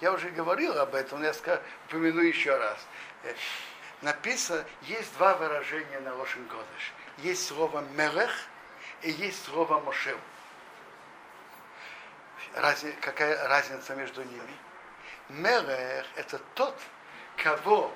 Я 0.00 0.12
уже 0.12 0.30
говорил 0.30 0.78
об 0.78 0.94
этом, 0.94 1.20
но 1.20 1.26
я 1.26 1.34
скажу, 1.34 1.60
упомяну 1.86 2.20
еще 2.20 2.56
раз. 2.56 2.86
Э, 3.24 3.34
написано, 4.02 4.64
есть 4.82 5.12
два 5.14 5.34
выражения 5.34 6.00
на 6.00 6.14
Лошен 6.14 6.46
Кодыш. 6.46 6.92
Есть 7.18 7.46
слово 7.46 7.80
«мелех» 7.80 8.30
и 9.02 9.10
есть 9.10 9.44
слово 9.44 9.80
«мошел» 9.80 10.18
разни, 12.56 12.90
какая 13.00 13.48
разница 13.48 13.94
между 13.94 14.22
ними? 14.22 14.56
Мелех– 15.28 16.06
это 16.16 16.38
тот, 16.54 16.74
кого 17.36 17.92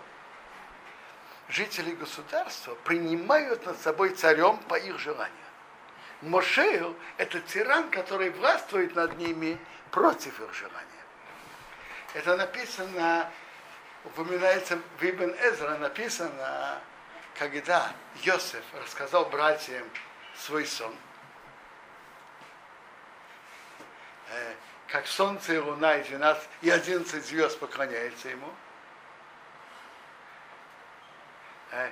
жители 1.50 1.92
государства 1.92 2.74
принимают 2.84 3.66
над 3.66 3.78
собой 3.80 4.10
царем 4.10 4.58
по 4.68 4.74
их 4.74 4.98
желанию. 4.98 5.36
Мошею– 6.22 6.96
это 7.16 7.40
тиран, 7.40 7.90
который 7.90 8.30
властвует 8.30 8.94
над 8.94 9.16
ними 9.18 9.58
против 9.90 10.40
их 10.40 10.54
желания. 10.54 10.86
Это 12.14 12.36
написано, 12.36 13.30
упоминается 14.04 14.78
в 14.98 15.04
Ибн 15.04 15.34
Эзра, 15.42 15.78
написано, 15.78 16.78
когда 17.38 17.92
Йосеф 18.22 18.64
рассказал 18.82 19.26
братьям 19.26 19.84
свой 20.36 20.66
сон– 20.66 20.94
Э, 24.30 24.54
как 24.86 25.06
солнце 25.06 25.54
и 25.54 25.58
луна 25.58 25.96
и 25.96 26.04
12, 26.04 26.48
и 26.62 26.70
11 26.70 27.24
звезд 27.24 27.58
поклоняется 27.58 28.28
ему. 28.28 28.48
Э, 31.70 31.90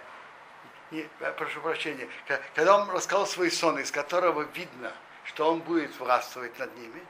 не, 0.91 1.09
э, 1.21 1.33
прошу 1.33 1.61
прощения, 1.61 2.09
когда 2.55 2.79
он 2.79 2.91
рассказал 2.91 3.27
свой 3.27 3.51
сон, 3.51 3.79
из 3.79 3.91
которого 3.91 4.43
видно, 4.43 4.93
что 5.25 5.51
он 5.51 5.61
будет 5.61 5.99
властвовать 5.99 6.59
над 6.59 6.75
ними, 6.77 7.05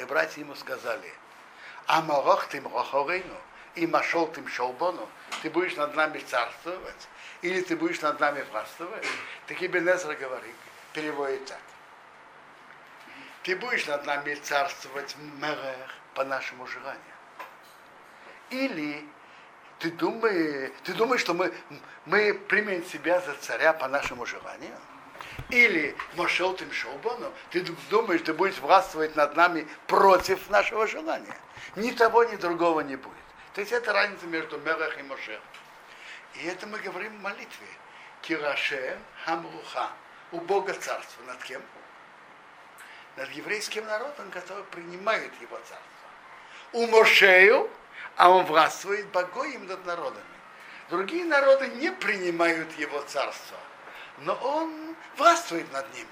и 0.00 0.04
братья 0.04 0.40
ему 0.40 0.54
сказали, 0.54 1.12
Амарох 1.86 2.46
ты 2.48 2.60
мрохорейну, 2.60 3.36
и 3.74 3.86
машол 3.86 4.28
ты 4.28 4.46
шолбону, 4.48 5.08
ты 5.42 5.50
будешь 5.50 5.76
над 5.76 5.94
нами 5.94 6.18
царствовать, 6.18 7.08
или 7.42 7.60
ты 7.60 7.76
будешь 7.76 8.00
над 8.00 8.18
нами 8.20 8.42
властвовать. 8.50 9.06
Так 9.46 9.60
и 9.60 9.66
Бенезра 9.66 10.14
говорит, 10.14 10.54
переводит 10.92 11.44
так 11.46 11.60
ты 13.44 13.54
будешь 13.56 13.86
над 13.86 14.06
нами 14.06 14.34
царствовать 14.34 15.14
мерех 15.38 15.94
по 16.14 16.24
нашему 16.24 16.66
желанию. 16.66 17.02
Или 18.50 19.06
ты 19.84 19.90
думаешь, 19.90 20.72
ты 20.84 20.94
думаешь, 20.94 21.20
что 21.20 21.34
мы, 21.34 21.52
мы 22.06 22.32
примем 22.32 22.82
себя 22.86 23.20
за 23.20 23.34
царя 23.34 23.74
по 23.74 23.86
нашему 23.86 24.24
желанию? 24.24 24.74
Или 25.50 25.94
Мошел 26.16 26.56
Тим 26.56 26.72
Шоубону, 26.72 27.30
ты 27.50 27.60
думаешь, 27.90 28.22
ты 28.22 28.32
будешь 28.32 28.58
властвовать 28.60 29.14
над 29.14 29.36
нами 29.36 29.68
против 29.86 30.48
нашего 30.48 30.86
желания? 30.86 31.36
Ни 31.76 31.90
того, 31.90 32.24
ни 32.24 32.36
другого 32.36 32.80
не 32.80 32.96
будет. 32.96 33.12
То 33.52 33.60
есть 33.60 33.72
это 33.72 33.92
разница 33.92 34.26
между 34.26 34.58
Мерах 34.58 34.98
и 34.98 35.02
Мошел. 35.02 35.40
И 36.36 36.46
это 36.46 36.66
мы 36.66 36.78
говорим 36.78 37.18
в 37.18 37.20
молитве. 37.20 37.66
Кираше 38.22 38.98
Хамруха. 39.26 39.90
У 40.32 40.40
Бога 40.40 40.72
царство. 40.72 41.22
Над 41.24 41.44
кем? 41.44 41.60
над 43.16 43.30
еврейским 43.30 43.86
народом, 43.86 44.30
который 44.32 44.64
принимает 44.64 45.30
его 45.40 45.56
царство. 45.58 45.78
У 46.72 46.86
Мошею, 46.88 47.70
а 48.16 48.30
он 48.30 48.44
властвует 48.44 49.06
богоим 49.08 49.66
над 49.66 49.84
народами. 49.86 50.24
Другие 50.90 51.24
народы 51.24 51.68
не 51.68 51.90
принимают 51.90 52.70
его 52.78 53.00
царство, 53.02 53.56
но 54.18 54.34
он 54.34 54.96
властвует 55.16 55.70
над 55.72 55.92
ними. 55.94 56.06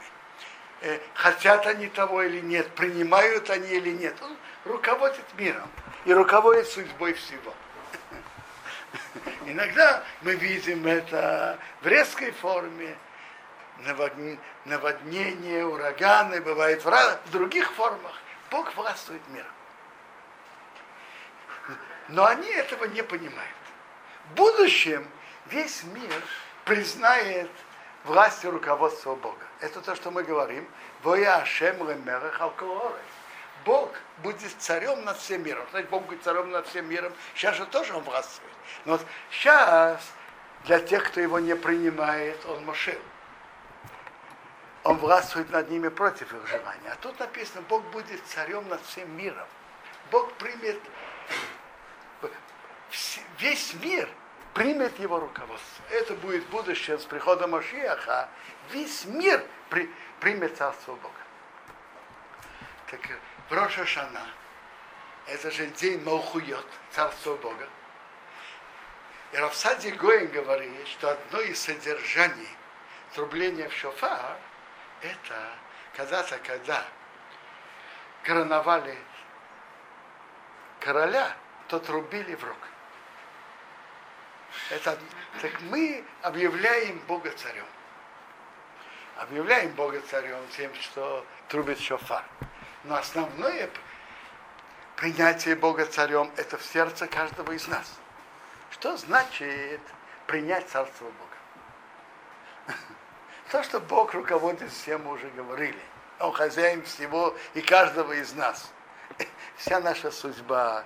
э, 0.81 0.99
хотят 1.15 1.67
они 1.67 1.87
того 1.87 2.23
или 2.23 2.41
нет, 2.41 2.69
принимают 2.75 3.51
они 3.51 3.69
или 3.69 3.91
нет. 3.91 4.17
Он 4.21 4.37
руководит 4.65 5.25
миром 5.38 5.71
и 6.05 6.12
руководит 6.12 6.67
судьбой 6.67 7.12
всего. 7.12 7.55
Иногда 9.47 10.03
мы 10.23 10.35
видим 10.35 10.87
это 10.87 11.59
в 11.83 11.87
резкой 11.87 12.33
форме, 12.33 12.97
наводнение, 14.65 15.65
ураганы, 15.65 16.41
бывает 16.41 16.85
в 16.85 17.31
других 17.31 17.71
формах. 17.73 18.15
Бог 18.51 18.75
властвует 18.75 19.23
миром. 19.29 19.47
Но 22.12 22.27
они 22.27 22.48
этого 22.48 22.85
не 22.85 23.03
понимают. 23.03 23.57
В 24.31 24.35
будущем 24.35 25.09
весь 25.46 25.83
мир 25.85 26.22
признает 26.66 27.51
власть 28.05 28.44
и 28.44 28.48
руководство 28.48 29.14
Бога. 29.14 29.46
Это 29.61 29.81
то, 29.81 29.94
что 29.94 30.11
мы 30.11 30.22
говорим. 30.22 30.68
Бог 33.64 33.90
будет 34.18 34.53
царем 34.59 35.05
над 35.05 35.16
всем 35.16 35.42
миром. 35.42 35.66
Значит, 35.70 35.88
Бог 35.88 36.05
будет 36.05 36.22
царем 36.22 36.51
над 36.51 36.66
всем 36.66 36.87
миром. 36.87 37.14
Сейчас 37.35 37.57
же 37.57 37.64
тоже 37.64 37.94
он 37.94 38.03
властвует. 38.03 38.53
Но 38.85 39.01
сейчас 39.31 40.12
для 40.64 40.81
тех, 40.81 41.05
кто 41.05 41.20
его 41.20 41.38
не 41.38 41.57
принимает, 41.57 42.44
он 42.44 42.62
Моше. 42.66 42.98
Он 44.85 44.98
властвует 44.98 45.48
над 45.51 45.70
ними 45.70 45.88
против 45.88 46.35
их 46.35 46.46
желания. 46.46 46.90
А 46.92 46.96
тут 46.96 47.18
написано, 47.18 47.62
Бог 47.70 47.83
будет 47.85 48.22
царем 48.27 48.68
над 48.68 48.83
всем 48.83 49.16
миром. 49.16 49.46
Бог 50.11 50.31
примет 50.35 50.79
весь 53.38 53.74
мир 53.74 54.09
примет 54.55 54.98
его 54.98 55.18
руководство. 55.18 55.85
Это 55.90 56.14
будет 56.14 56.46
будущее 56.46 56.98
с 56.98 57.05
приходом 57.05 57.52
Машиаха. 57.52 58.28
Весь 58.70 59.05
мир 59.07 59.44
при, 59.70 59.90
примет 60.20 60.57
царство 60.57 60.94
Бога. 60.94 61.14
Так 62.90 63.00
в 63.48 63.52
Роша 63.52 63.87
Шана, 63.87 64.26
это 65.26 65.50
же 65.50 65.66
день 65.66 66.02
Малхуйот, 66.05 66.66
царство 66.90 67.37
Бога. 67.37 67.68
И 69.33 69.37
Рафсади 69.37 69.88
Гоин 69.88 70.31
говорит, 70.31 70.87
что 70.88 71.11
одно 71.11 71.40
из 71.40 71.59
содержаний 71.59 72.48
трубления 73.14 73.68
в 73.68 73.72
шофар, 73.72 74.37
это 75.00 75.52
когда-то, 75.96 76.38
когда 76.38 76.85
короновали 78.22 78.98
короля, 80.81 81.35
то 81.68 81.78
трубили 81.78 82.35
в 82.35 82.44
рог. 82.44 82.59
Это, 84.71 84.99
так 85.41 85.61
мы 85.62 86.05
объявляем 86.23 86.99
Бога 87.09 87.31
царем. 87.33 87.67
Объявляем 89.17 89.71
Бога 89.73 90.01
царем 90.11 90.41
тем, 90.57 90.75
что 90.75 91.25
трубит 91.49 91.79
шофар. 91.79 92.25
Но 92.85 92.97
основное 92.97 93.71
принятие 94.97 95.57
Бога 95.57 95.87
царем 95.87 96.31
это 96.37 96.59
в 96.59 96.65
сердце 96.65 97.07
каждого 97.07 97.53
из 97.53 97.67
нас. 97.69 97.99
Что 98.71 98.97
значит 98.97 99.81
принять 100.27 100.69
царство 100.69 101.05
Бога? 101.05 102.77
То, 103.51 103.62
что 103.62 103.81
Бог 103.81 104.15
руководит 104.15 104.71
всем, 104.71 105.05
мы 105.05 105.12
уже 105.12 105.29
говорили. 105.31 105.79
Он 106.19 106.33
хозяин 106.33 106.83
всего 106.85 107.37
и 107.55 107.61
каждого 107.61 108.12
из 108.12 108.33
нас. 108.35 108.73
Вся 109.57 109.81
наша 109.81 110.11
судьба, 110.11 110.85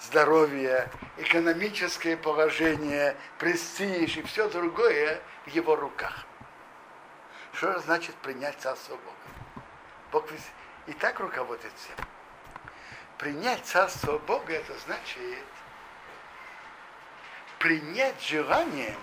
здоровье, 0.00 0.90
экономическое 1.18 2.16
положение, 2.16 3.16
престиж 3.38 4.16
и 4.16 4.22
все 4.22 4.48
другое 4.48 5.20
в 5.46 5.50
его 5.50 5.76
руках. 5.76 6.26
Что 7.52 7.78
значит 7.80 8.14
принять 8.16 8.58
Царство 8.60 8.96
Бога? 8.96 9.64
Бог 10.12 10.30
ведь 10.30 10.42
и 10.86 10.92
так 10.92 11.20
руководит 11.20 11.72
всем. 11.76 11.96
Принять 13.18 13.64
Царство 13.66 14.18
Бога, 14.18 14.52
это 14.52 14.72
значит 14.78 15.44
принять 17.60 18.20
желание 18.22 18.96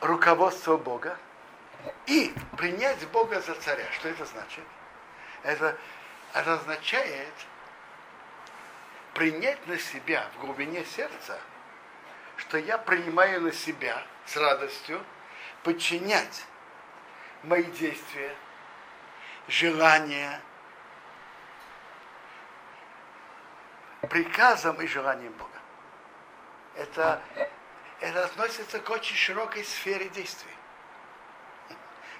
руководства 0.00 0.76
Бога 0.76 1.18
и 2.06 2.32
принять 2.56 3.06
Бога 3.08 3.40
за 3.40 3.54
царя. 3.56 3.84
Что 3.92 4.08
это 4.08 4.24
значит? 4.24 4.64
Это, 5.42 5.76
это 6.32 6.54
означает 6.54 7.34
принять 9.20 9.66
на 9.66 9.78
себя 9.78 10.26
в 10.34 10.40
глубине 10.40 10.82
сердца, 10.82 11.38
что 12.38 12.56
я 12.56 12.78
принимаю 12.78 13.42
на 13.42 13.52
себя 13.52 14.02
с 14.24 14.34
радостью 14.34 15.04
подчинять 15.62 16.46
мои 17.42 17.64
действия, 17.64 18.34
желания, 19.46 20.40
приказам 24.08 24.80
и 24.80 24.86
желаниям 24.86 25.34
Бога. 25.34 25.50
Это, 26.76 27.22
это 28.00 28.24
относится 28.24 28.78
к 28.78 28.88
очень 28.88 29.16
широкой 29.16 29.64
сфере 29.64 30.08
действий. 30.08 30.56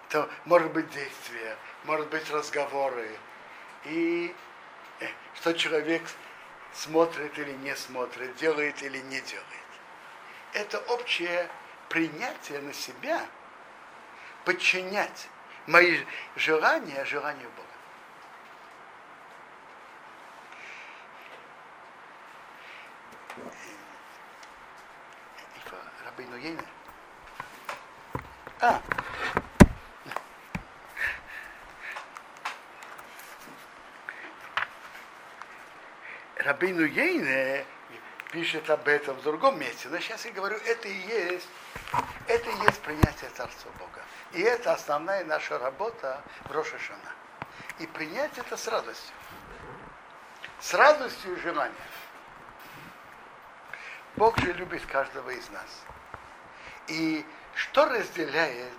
Это 0.06 0.28
может 0.44 0.70
быть 0.70 0.90
действие, 0.90 1.56
может 1.84 2.10
быть 2.10 2.30
разговоры. 2.30 3.08
И 3.86 4.36
э, 5.00 5.08
что 5.36 5.54
человек 5.54 6.02
смотрит 6.72 7.38
или 7.38 7.52
не 7.52 7.74
смотрит, 7.76 8.34
делает 8.36 8.82
или 8.82 8.98
не 8.98 9.20
делает. 9.20 9.46
Это 10.52 10.78
общее 10.78 11.48
принятие 11.88 12.60
на 12.60 12.72
себя, 12.72 13.26
подчинять 14.44 15.28
мои 15.66 16.04
желания 16.36 17.04
желанию 17.04 17.48
Бога. 17.50 17.66
Рабину 26.04 26.36
Ейна. 26.36 26.64
А, 28.60 28.82
Рабину 36.80 36.86
Ейне 36.86 37.66
пишет 38.32 38.70
об 38.70 38.86
этом 38.88 39.16
в 39.16 39.22
другом 39.22 39.58
месте. 39.58 39.88
Но 39.88 39.98
сейчас 39.98 40.24
я 40.24 40.32
говорю, 40.32 40.56
это 40.56 40.88
и 40.88 40.92
есть, 40.92 41.48
это 42.26 42.50
и 42.50 42.54
есть 42.64 42.80
принятие 42.80 43.30
Царства 43.30 43.70
Бога. 43.78 44.02
И 44.32 44.40
это 44.40 44.72
основная 44.72 45.24
наша 45.24 45.58
работа 45.58 46.22
в 46.44 46.52
Рошашана. 46.52 47.12
И 47.78 47.86
принять 47.86 48.36
это 48.38 48.56
с 48.56 48.68
радостью. 48.68 49.14
С 50.60 50.74
радостью 50.74 51.36
и 51.36 51.40
желанием. 51.40 51.74
Бог 54.16 54.38
же 54.38 54.52
любит 54.52 54.84
каждого 54.86 55.30
из 55.30 55.48
нас. 55.50 55.84
И 56.88 57.24
что 57.54 57.86
разделяет 57.86 58.72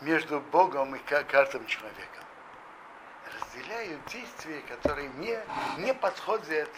между 0.00 0.40
Богом 0.40 0.94
и 0.96 0.98
каждым 0.98 1.66
человеком? 1.66 2.24
Разделяют 3.50 4.04
действия, 4.06 4.60
которые 4.62 5.08
не, 5.16 5.38
не 5.78 5.94
подходят 5.94 6.70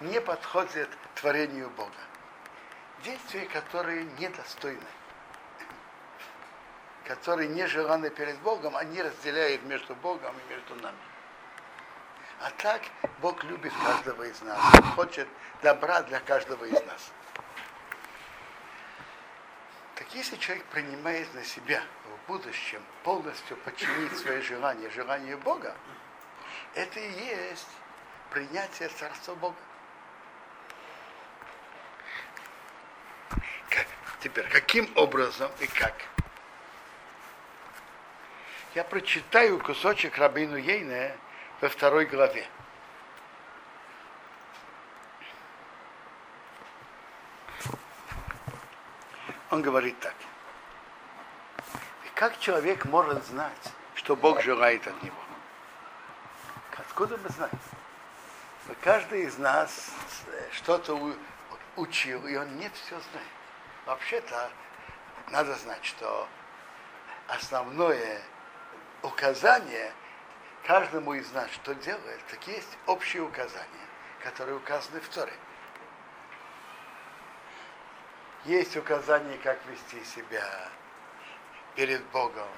не 0.00 0.20
подходят 0.20 0.88
творению 1.14 1.68
Бога. 1.70 1.92
Действия, 3.04 3.44
которые 3.46 4.04
недостойны, 4.18 4.80
которые 7.04 7.48
не 7.48 7.66
желаны 7.66 8.08
перед 8.08 8.38
Богом, 8.40 8.76
они 8.76 9.02
разделяют 9.02 9.62
между 9.64 9.94
Богом 9.96 10.34
и 10.38 10.52
между 10.52 10.74
нами. 10.76 10.96
А 12.40 12.50
так 12.56 12.80
Бог 13.20 13.44
любит 13.44 13.72
каждого 13.84 14.22
из 14.22 14.40
нас, 14.40 14.58
хочет 14.94 15.28
добра 15.62 16.02
для 16.02 16.20
каждого 16.20 16.64
из 16.64 16.80
нас. 16.86 17.12
Если 20.12 20.36
человек 20.36 20.64
принимает 20.66 21.32
на 21.34 21.44
себя 21.44 21.82
в 22.04 22.28
будущем 22.28 22.82
полностью 23.04 23.56
подчинить 23.58 24.16
свои 24.18 24.40
желания 24.40 24.90
желанию 24.90 25.38
Бога, 25.38 25.76
это 26.74 26.98
и 26.98 27.10
есть 27.10 27.68
принятие 28.30 28.88
Царства 28.88 29.36
Бога. 29.36 29.56
Как? 33.68 33.86
Теперь, 34.20 34.48
каким 34.48 34.90
образом 34.96 35.50
и 35.60 35.66
как? 35.66 35.94
Я 38.74 38.82
прочитаю 38.82 39.60
кусочек 39.60 40.18
Рабину 40.18 40.56
Ейне 40.56 41.16
во 41.60 41.68
второй 41.68 42.06
главе. 42.06 42.48
Он 49.50 49.62
говорит 49.62 49.98
так. 49.98 50.14
Как 52.14 52.38
человек 52.38 52.84
может 52.84 53.24
знать, 53.26 53.72
что 53.94 54.14
Бог 54.14 54.42
желает 54.42 54.86
от 54.86 55.02
него? 55.02 55.16
Откуда 56.76 57.16
мы 57.18 57.28
знаем? 57.30 57.58
Каждый 58.82 59.22
из 59.22 59.38
нас 59.38 59.90
что-то 60.52 61.14
учил, 61.76 62.26
и 62.26 62.36
он 62.36 62.56
не 62.56 62.68
все 62.70 63.00
знает. 63.00 63.28
Вообще-то 63.86 64.50
надо 65.30 65.54
знать, 65.54 65.84
что 65.84 66.28
основное 67.28 68.20
указание 69.02 69.92
каждому 70.64 71.14
из 71.14 71.30
нас, 71.32 71.50
что 71.50 71.74
делает, 71.74 72.20
так 72.30 72.46
есть 72.46 72.78
общие 72.86 73.22
указания, 73.22 73.86
которые 74.22 74.56
указаны 74.56 75.00
в 75.00 75.08
Торе. 75.08 75.32
Есть 78.44 78.74
указания, 78.76 79.38
как 79.42 79.58
вести 79.66 80.02
себя 80.04 80.42
перед 81.74 82.02
Богом. 82.06 82.48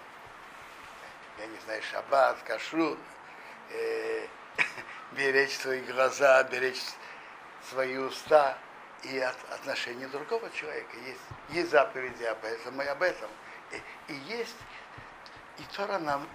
Я 1.39 1.47
не 1.47 1.59
знаю, 1.59 1.83
шаббат, 1.83 2.41
кашрут, 2.45 2.99
э, 3.71 4.27
беречь 5.13 5.57
свои 5.57 5.81
глаза, 5.81 6.45
беречь 6.45 6.81
свои 7.69 7.97
уста 7.97 8.57
и 9.03 9.19
от 9.19 9.37
отношения 9.51 10.07
другого 10.07 10.49
человека. 10.51 10.97
Есть, 11.05 11.21
есть 11.49 11.71
заповеди 11.71 12.25
об 12.25 12.45
этом 12.45 12.81
и 12.81 12.87
об 12.87 13.03
этом. 13.03 13.31
И, 13.73 14.13
и 14.13 14.15
есть, 14.37 14.57
и 15.59 15.63
Тора 15.77 15.99
нам, 15.99 16.29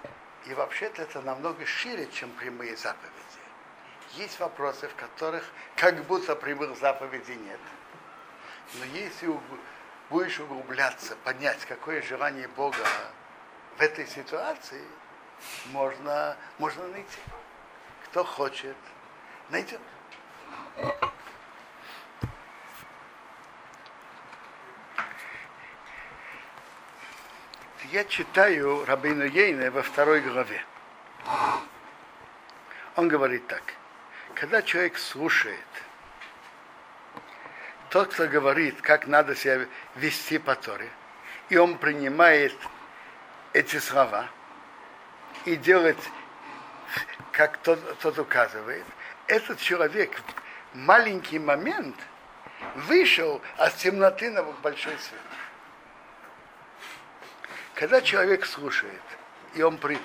и 0.45 0.53
вообще-то 0.53 1.03
это 1.03 1.21
намного 1.21 1.65
шире, 1.65 2.09
чем 2.11 2.31
прямые 2.31 2.75
заповеди. 2.75 3.13
Есть 4.15 4.39
вопросы, 4.39 4.89
в 4.89 4.95
которых 4.95 5.45
как 5.75 6.03
будто 6.05 6.35
прямых 6.35 6.77
заповедей 6.77 7.35
нет. 7.35 7.59
Но 8.73 8.85
если 8.85 9.33
будешь 10.09 10.39
углубляться, 10.39 11.15
понять, 11.23 11.65
какое 11.65 12.01
желание 12.01 12.47
Бога 12.49 12.85
в 13.77 13.81
этой 13.81 14.05
ситуации, 14.07 14.83
можно, 15.67 16.35
можно 16.57 16.87
найти. 16.89 17.19
Кто 18.05 18.23
хочет, 18.23 18.75
найдет. 19.49 19.79
Я 27.91 28.03
читаю 28.03 28.83
Рабину 28.85 29.23
Ейне 29.23 29.69
во 29.69 29.81
второй 29.81 30.19
главе. 30.19 30.61
Он 32.97 33.07
говорит 33.07 33.47
так. 33.47 33.63
Когда 34.33 34.61
человек 34.61 34.97
слушает– 34.97 35.59
тот, 37.89 38.13
кто 38.13 38.27
говорит, 38.27 38.81
как 38.81 39.07
надо 39.07 39.35
себя 39.35 39.65
вести 39.95 40.37
по 40.37 40.55
Торе, 40.55 40.89
и 41.49 41.57
он 41.57 41.77
принимает 41.77 42.55
эти 43.53 43.77
слова 43.79 44.27
и 45.45 45.55
делает, 45.55 45.97
как 47.31 47.57
тот, 47.57 47.79
тот 47.99 48.19
указывает, 48.19 48.85
этот 49.27 49.59
человек 49.59 50.19
в 50.73 50.77
маленький 50.77 51.39
момент 51.39 51.95
вышел 52.75 53.41
от 53.57 53.75
темноты 53.77 54.31
на 54.31 54.43
большой 54.43 54.97
свет. 54.97 55.21
Когда 57.73 58.01
человек 58.01 58.45
слушает, 58.45 59.01
и 59.53 59.61
он 59.61 59.77
при, 59.77 59.97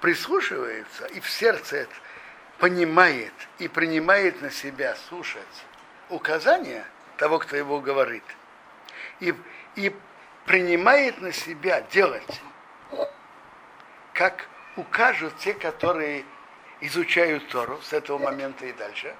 прислушивается, 0.00 1.06
и 1.06 1.20
в 1.20 1.28
сердце 1.28 1.78
это 1.78 1.94
понимает 2.58 3.32
и 3.58 3.66
принимает 3.66 4.40
на 4.40 4.50
себя 4.50 4.94
слушать 5.08 5.64
указания– 6.10 6.84
того, 7.16 7.38
кто 7.38 7.56
его 7.56 7.80
говорит. 7.80 8.24
И, 9.20 9.34
и 9.76 9.94
принимает 10.44 11.20
на 11.20 11.32
себя 11.32 11.80
делать, 11.82 12.40
как 14.12 14.46
укажут 14.76 15.36
те, 15.38 15.54
которые 15.54 16.24
изучают 16.80 17.48
Тору 17.48 17.80
с 17.82 17.92
этого 17.92 18.18
момента 18.18 18.66
и 18.66 18.72
дальше. 18.72 19.14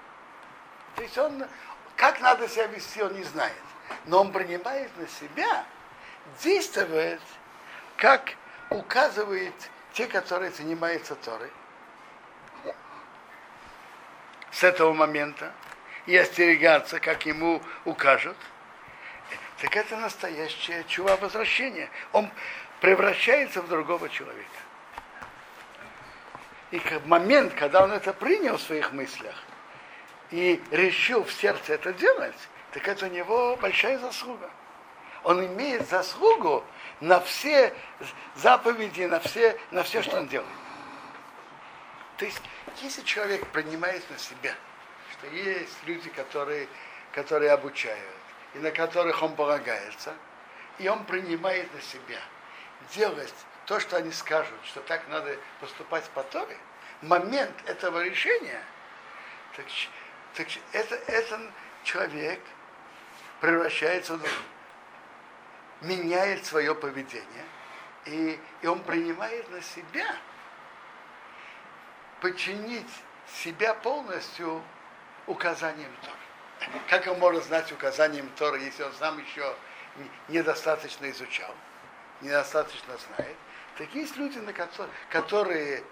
То 0.96 1.02
есть 1.02 1.16
он, 1.18 1.44
как 1.96 2.20
надо 2.20 2.48
себя 2.48 2.66
вести, 2.66 3.02
он 3.02 3.14
не 3.14 3.24
знает. 3.24 3.52
Но 4.06 4.20
он 4.20 4.32
принимает 4.32 4.96
на 4.96 5.06
себя, 5.08 5.64
действует, 6.42 7.20
как 7.96 8.34
указывает 8.70 9.54
те, 9.92 10.06
которые 10.06 10.50
занимаются 10.50 11.14
Торой. 11.14 11.50
С 14.50 14.62
этого 14.62 14.92
момента 14.92 15.52
и 16.06 16.16
остерегаться, 16.16 17.00
как 17.00 17.26
ему 17.26 17.62
укажут, 17.84 18.36
так 19.60 19.76
это 19.76 19.96
настоящее 19.96 20.84
чува 20.84 21.16
возвращения. 21.16 21.88
Он 22.12 22.30
превращается 22.80 23.62
в 23.62 23.68
другого 23.68 24.08
человека. 24.08 24.48
И 26.70 26.82
момент, 27.06 27.54
когда 27.54 27.84
он 27.84 27.92
это 27.92 28.12
принял 28.12 28.56
в 28.56 28.62
своих 28.62 28.92
мыслях 28.92 29.36
и 30.30 30.60
решил 30.70 31.24
в 31.24 31.32
сердце 31.32 31.74
это 31.74 31.92
делать, 31.92 32.36
так 32.72 32.88
это 32.88 33.06
у 33.06 33.08
него 33.08 33.56
большая 33.56 33.98
заслуга. 33.98 34.50
Он 35.22 35.46
имеет 35.46 35.88
заслугу 35.88 36.64
на 37.00 37.20
все 37.20 37.72
заповеди, 38.34 39.02
на 39.02 39.20
все, 39.20 39.58
на 39.70 39.82
все, 39.82 40.02
что 40.02 40.18
он 40.18 40.26
делает. 40.26 40.50
То 42.16 42.24
есть, 42.24 42.42
если 42.82 43.02
человек 43.02 43.46
принимает 43.48 44.08
на 44.10 44.18
себя 44.18 44.54
что 45.24 45.34
есть 45.34 45.76
люди, 45.84 46.10
которые, 46.10 46.68
которые 47.12 47.52
обучают, 47.52 48.16
и 48.54 48.58
на 48.58 48.70
которых 48.70 49.22
он 49.22 49.34
полагается, 49.34 50.14
и 50.78 50.88
он 50.88 51.04
принимает 51.04 51.72
на 51.74 51.80
себя 51.80 52.20
делать 52.92 53.34
то, 53.66 53.80
что 53.80 53.96
они 53.96 54.12
скажут, 54.12 54.58
что 54.64 54.80
так 54.80 55.06
надо 55.08 55.36
поступать 55.60 56.04
по 56.10 56.22
Торе, 56.24 56.56
момент 57.02 57.54
этого 57.66 58.04
решения, 58.04 58.62
так, 59.56 59.66
так 60.34 60.46
это, 60.72 60.96
этот 61.06 61.40
человек 61.84 62.40
превращается 63.40 64.16
в 64.16 64.26
меняет 65.82 66.44
свое 66.44 66.74
поведение, 66.74 67.44
и, 68.06 68.38
и 68.62 68.66
он 68.66 68.80
принимает 68.80 69.50
на 69.50 69.62
себя 69.62 70.16
подчинить 72.20 72.90
себя 73.26 73.74
полностью 73.74 74.62
указанием 75.26 75.90
Тора. 76.02 76.72
Как 76.88 77.06
он 77.06 77.18
может 77.18 77.44
знать 77.44 77.70
указанием 77.72 78.28
Тора, 78.36 78.58
если 78.58 78.82
он 78.82 78.92
сам 78.94 79.18
еще 79.18 79.54
недостаточно 80.28 81.10
изучал, 81.10 81.54
недостаточно 82.20 82.94
знает? 82.96 83.36
Так 83.76 83.92
есть 83.94 84.16
люди, 84.16 84.38
на 84.38 84.52
которые, 85.10 85.82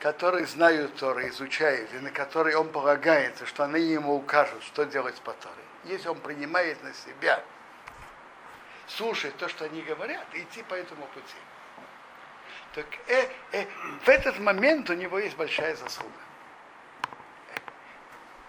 которые 0.00 0.46
знают 0.46 0.96
Тора, 0.96 1.28
изучают, 1.28 1.92
и 1.94 1.98
на 1.98 2.10
которые 2.10 2.56
он 2.56 2.68
полагается, 2.70 3.46
что 3.46 3.64
они 3.64 3.80
ему 3.80 4.16
укажут, 4.16 4.62
что 4.64 4.84
делать 4.84 5.20
по 5.22 5.32
Торе. 5.32 5.54
Если 5.84 6.08
он 6.08 6.18
принимает 6.18 6.82
на 6.82 6.92
себя 6.92 7.42
слушать 8.88 9.36
то, 9.36 9.48
что 9.48 9.64
они 9.64 9.82
говорят, 9.82 10.26
и 10.34 10.42
идти 10.42 10.62
по 10.62 10.74
этому 10.74 11.06
пути. 11.06 11.36
Так 12.74 12.86
э, 13.08 13.28
э, 13.52 13.66
в 14.04 14.08
этот 14.08 14.38
момент 14.38 14.90
у 14.90 14.94
него 14.94 15.18
есть 15.18 15.36
большая 15.36 15.74
заслуга. 15.76 16.25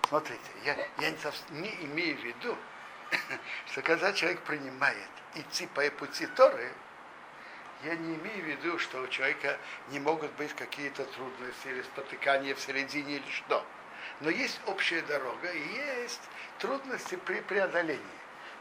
Смотрите, 0.08 0.40
я, 0.64 0.78
я 1.00 1.12
не, 1.50 1.70
имею 1.86 2.18
в 2.18 2.24
виду, 2.24 2.58
что 3.72 3.82
когда 3.82 4.14
человек 4.14 4.40
принимает 4.42 5.10
идти 5.36 5.68
по 5.68 5.82
пути 5.92 6.26
Торы, 6.28 6.72
я 7.84 7.96
не 7.96 8.16
имею 8.16 8.44
в 8.44 8.48
виду, 8.48 8.80
что 8.80 9.02
у 9.02 9.08
человека 9.08 9.58
не 9.90 10.00
могут 10.00 10.32
быть 10.34 10.54
какие-то 10.56 11.04
трудности 11.06 11.68
или 11.68 11.82
спотыкания 11.82 12.56
в 12.56 12.60
середине 12.60 13.18
или 13.18 13.32
что. 13.32 13.66
Но 14.22 14.30
есть 14.30 14.60
общая 14.66 15.02
дорога 15.02 15.52
и 15.52 15.60
есть 15.60 16.22
трудности 16.60 17.16
при 17.16 17.42
преодолении. 17.42 18.02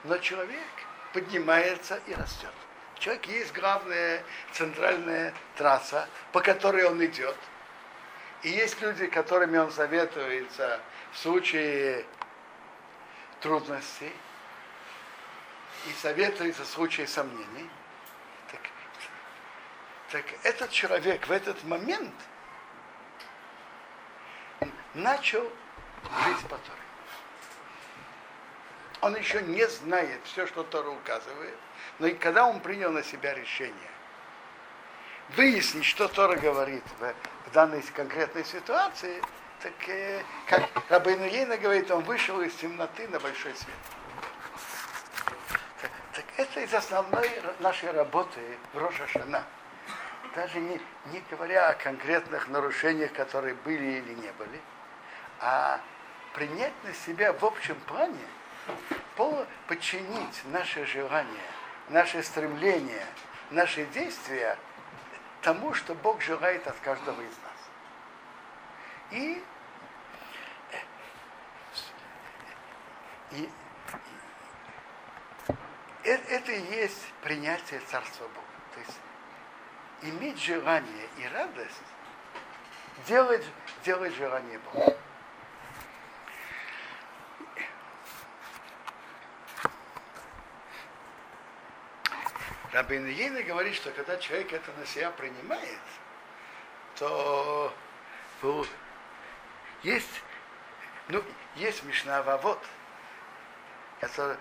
Но 0.04 0.18
человек 0.18 0.66
поднимается 1.12 2.00
и 2.09 2.14
растет. 2.14 2.52
Человек 2.98 3.26
есть 3.26 3.52
главная 3.52 4.22
центральная 4.52 5.32
трасса, 5.56 6.09
по 6.32 6.40
которой 6.40 6.85
он 6.85 7.04
идет. 7.04 7.37
И 8.42 8.51
есть 8.51 8.81
люди, 8.81 9.07
которыми 9.07 9.59
он 9.59 9.70
советуется 9.70 10.81
в 11.12 11.18
случае 11.18 12.05
трудностей 13.40 14.12
и 15.87 15.92
советуется 16.01 16.64
в 16.64 16.66
случае 16.66 17.07
сомнений, 17.07 17.70
так, 18.51 18.61
так 20.11 20.25
этот 20.42 20.70
человек 20.70 21.27
в 21.27 21.33
этот 21.33 21.62
момент 21.64 22.14
начал 24.94 25.42
жить 26.25 26.42
по 26.42 26.57
Торе. 26.57 26.81
Он 29.03 29.14
еще 29.14 29.42
не 29.42 29.66
знает 29.68 30.20
все, 30.25 30.46
что 30.46 30.62
Тора 30.64 30.88
указывает, 30.88 31.57
но 31.99 32.07
и 32.07 32.14
когда 32.14 32.46
он 32.46 32.61
принял 32.61 32.90
на 32.90 33.03
себя 33.03 33.35
решение 33.35 33.95
выяснить, 35.34 35.84
что 35.84 36.08
Тора 36.08 36.36
говорит 36.36 36.84
в, 36.98 37.14
в 37.48 37.52
данной 37.52 37.82
конкретной 37.82 38.44
ситуации, 38.44 39.22
так 39.62 39.72
э, 39.88 40.22
как 40.46 40.68
Рабейну 40.88 41.24
Ейна 41.24 41.56
говорит, 41.56 41.90
он 41.90 42.02
вышел 42.04 42.40
из 42.40 42.54
темноты 42.54 43.08
на 43.08 43.18
большой 43.18 43.54
свет. 43.54 43.76
Так, 45.80 45.90
так 46.12 46.24
это 46.36 46.60
из 46.60 46.74
основной 46.74 47.30
нашей 47.60 47.90
работы 47.90 48.40
в 48.72 48.78
Рошашана. 48.78 49.44
Даже 50.34 50.58
не, 50.58 50.80
не 51.06 51.22
говоря 51.30 51.70
о 51.70 51.74
конкретных 51.74 52.48
нарушениях, 52.48 53.12
которые 53.12 53.54
были 53.54 53.98
или 53.98 54.14
не 54.14 54.32
были, 54.32 54.60
а 55.40 55.80
принять 56.34 56.74
на 56.84 56.92
себя 56.92 57.32
в 57.32 57.42
общем 57.42 57.76
плане, 57.86 58.18
подчинить 59.66 60.42
наше 60.44 60.84
желание 60.84 61.56
наши 61.88 62.22
стремления, 62.22 63.06
наши 63.50 63.84
действия 63.86 64.56
тому, 65.46 65.72
что 65.74 65.94
Бог 65.94 66.20
желает 66.22 66.66
от 66.66 66.74
каждого 66.80 67.20
из 67.20 67.38
нас. 67.38 67.70
И, 69.12 69.44
и, 73.30 73.48
и 76.02 76.09
это 76.09 76.50
и 76.50 76.61
есть 76.74 77.12
принятие 77.22 77.78
Царства 77.78 78.24
Бога. 78.24 78.40
То 78.74 78.80
есть 78.80 78.98
иметь 80.02 80.42
желание 80.42 81.09
и 81.16 81.28
радость, 81.28 81.85
делать, 83.06 83.46
делать 83.85 84.16
желание 84.16 84.59
Бога. 84.59 84.98
Рабин 92.76 93.06
Ейна 93.08 93.42
говорит, 93.42 93.74
что 93.74 93.90
когда 93.90 94.18
человек 94.18 94.52
это 94.52 94.70
на 94.72 94.84
себя 94.84 95.10
принимает, 95.10 95.80
то 96.96 97.72
ну, 98.42 98.66
есть, 99.82 100.22
ну, 101.08 101.24
есть 101.54 101.82
Мишна 101.84 102.22
Вавод, 102.22 102.58
который, 103.98 104.36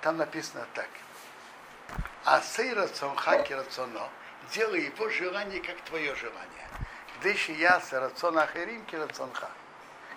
там 0.00 0.16
написано 0.16 0.66
так. 0.72 0.88
А 2.24 2.40
сей 2.40 2.72
рацион 2.72 3.16
хаки 3.16 3.52
рационо, 3.52 4.08
делай 4.54 4.84
его 4.86 5.10
желание, 5.10 5.60
как 5.60 5.78
твое 5.82 6.14
желание. 6.14 6.68
Дыши 7.22 7.52
яса 7.52 8.00
рацион 8.00 8.38
ахерим 8.38 8.86
ки 8.86 8.96
рационха. 8.96 9.50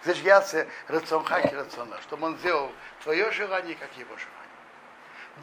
Здесь 0.03 0.19
яса 0.19 0.67
рацион 0.88 1.25
хаки 1.25 1.53
рационо, 1.53 1.99
чтобы 2.03 2.27
он 2.27 2.38
сделал 2.38 2.71
твое 3.03 3.30
желание, 3.32 3.75
как 3.75 3.91
его 3.97 4.15
желание. 4.15 4.37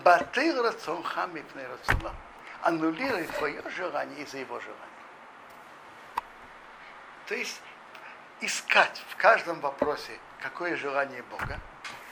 Батыр 0.02 0.62
рацонха 0.62 1.26
мипней 1.26 1.66
рациона. 1.66 2.14
Аннулируй 2.62 3.26
твое 3.38 3.62
желание 3.70 4.22
из-за 4.22 4.38
его 4.38 4.58
желания. 4.58 4.80
То 7.26 7.34
есть 7.34 7.60
искать 8.40 9.02
в 9.10 9.16
каждом 9.16 9.60
вопросе, 9.60 10.18
какое 10.40 10.76
желание 10.76 11.22
Бога. 11.24 11.58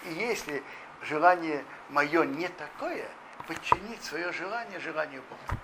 И 0.04 0.12
если 0.12 0.62
желание 1.02 1.64
мое 1.88 2.24
не 2.24 2.48
такое, 2.48 3.08
подчинить 3.46 4.02
свое 4.04 4.32
желание 4.32 4.78
желанию 4.80 5.22
Бога. 5.28 5.60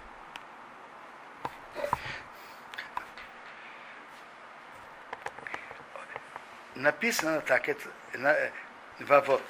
Написано 6.74 7.40
так, 7.40 7.68
это, 7.68 7.88
на, 8.14 8.36
вот. 9.00 9.42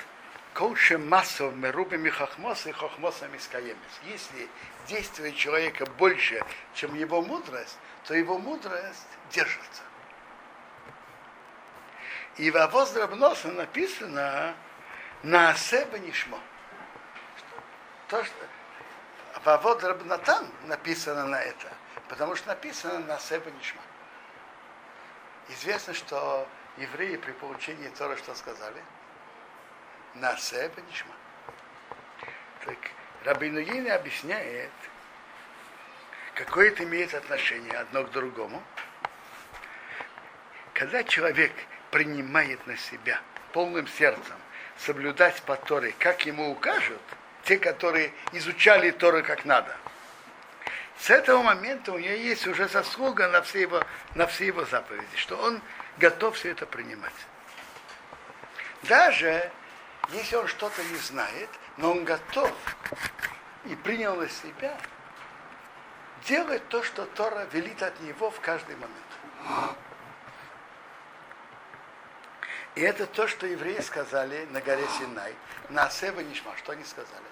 Коуше 0.54 0.98
массов 0.98 1.54
мерубами 1.54 2.08
хохмоса 2.10 2.70
и 2.70 2.72
хохмосами 2.72 3.38
скаемец. 3.38 3.76
Если 4.04 4.48
действие 4.88 5.32
человека 5.32 5.86
больше, 5.98 6.42
чем 6.74 6.94
его 6.94 7.22
мудрость, 7.22 7.78
то 8.04 8.14
его 8.14 8.38
мудрость 8.38 9.06
держится. 9.30 9.82
И 12.36 12.50
в 12.50 12.56
Авоз 12.56 12.90
Драбноса 12.90 13.48
написано 13.48 14.54
на 15.22 15.54
себе 15.54 15.98
нишмо. 15.98 16.38
То, 18.08 18.24
что 18.24 18.46
в 19.42 19.48
Авод 19.48 19.82
Рабнатан 19.84 20.48
написано 20.64 21.26
на 21.26 21.40
это, 21.40 21.72
потому 22.08 22.34
что 22.36 22.48
написано 22.48 23.00
на 23.00 23.18
себе 23.18 23.50
нишма. 23.58 23.82
Известно, 25.48 25.94
что 25.94 26.46
евреи 26.76 27.16
при 27.16 27.32
получении 27.32 27.88
Тора 27.88 28.16
что 28.16 28.34
сказали? 28.34 28.82
На 30.20 30.36
себе 30.36 30.70
нишма. 30.88 31.14
Так 32.64 32.76
Рабинуини 33.24 33.88
объясняет, 33.88 34.72
какое 36.34 36.68
это 36.68 36.82
имеет 36.82 37.14
отношение 37.14 37.72
одно 37.74 38.02
к 38.02 38.10
другому. 38.10 38.62
Когда 40.74 41.04
человек 41.04 41.52
принимает 41.92 42.66
на 42.66 42.76
себя 42.76 43.20
полным 43.52 43.86
сердцем 43.86 44.36
соблюдать 44.76 45.40
по 45.42 45.56
Торе, 45.56 45.94
как 45.98 46.26
ему 46.26 46.50
укажут, 46.50 47.00
те, 47.44 47.58
которые 47.58 48.12
изучали 48.32 48.90
Торы 48.90 49.22
как 49.22 49.44
надо. 49.44 49.76
С 50.98 51.10
этого 51.10 51.42
момента 51.42 51.92
у 51.92 51.98
него 51.98 52.14
есть 52.14 52.46
уже 52.48 52.66
заслуга 52.68 53.28
на 53.28 53.42
все 53.42 53.62
его, 53.62 53.84
на 54.16 54.26
все 54.26 54.46
его 54.46 54.64
заповеди, 54.64 55.16
что 55.16 55.36
он 55.36 55.60
готов 55.96 56.36
все 56.36 56.50
это 56.50 56.66
принимать. 56.66 57.14
Даже 58.82 59.50
если 60.10 60.36
он 60.36 60.46
что-то 60.46 60.82
не 60.84 60.96
знает, 60.96 61.50
но 61.76 61.92
он 61.92 62.04
готов 62.04 62.52
и 63.64 63.74
принял 63.76 64.16
на 64.16 64.28
себя 64.28 64.78
делать 66.24 66.66
то, 66.68 66.82
что 66.82 67.04
Тора 67.06 67.44
велит 67.52 67.82
от 67.82 68.00
него 68.00 68.30
в 68.30 68.40
каждый 68.40 68.76
момент. 68.76 69.74
И 72.74 72.80
это 72.80 73.06
то, 73.06 73.26
что 73.26 73.46
евреи 73.46 73.80
сказали 73.80 74.46
на 74.50 74.60
горе 74.60 74.86
Синай, 74.98 75.34
на 75.68 75.90
Сева 75.90 76.20
Нишма, 76.20 76.56
что 76.56 76.72
они 76.72 76.84
сказали. 76.84 77.24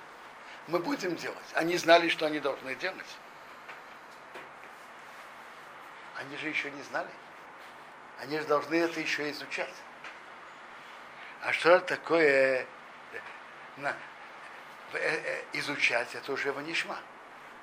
Мы 0.66 0.80
будем 0.80 1.14
делать. 1.14 1.38
Они 1.54 1.76
знали, 1.76 2.08
что 2.08 2.26
они 2.26 2.40
должны 2.40 2.74
делать. 2.74 3.16
Они 6.16 6.36
же 6.38 6.48
еще 6.48 6.70
не 6.70 6.82
знали. 6.82 7.10
Они 8.18 8.38
же 8.38 8.44
должны 8.46 8.74
это 8.74 8.98
еще 8.98 9.30
изучать. 9.30 9.74
А 11.42 11.52
что 11.52 11.80
такое 11.80 12.66
э, 13.82 13.92
э, 14.92 15.42
изучать, 15.54 16.14
это 16.14 16.32
уже 16.32 16.52
ванишма. 16.52 16.98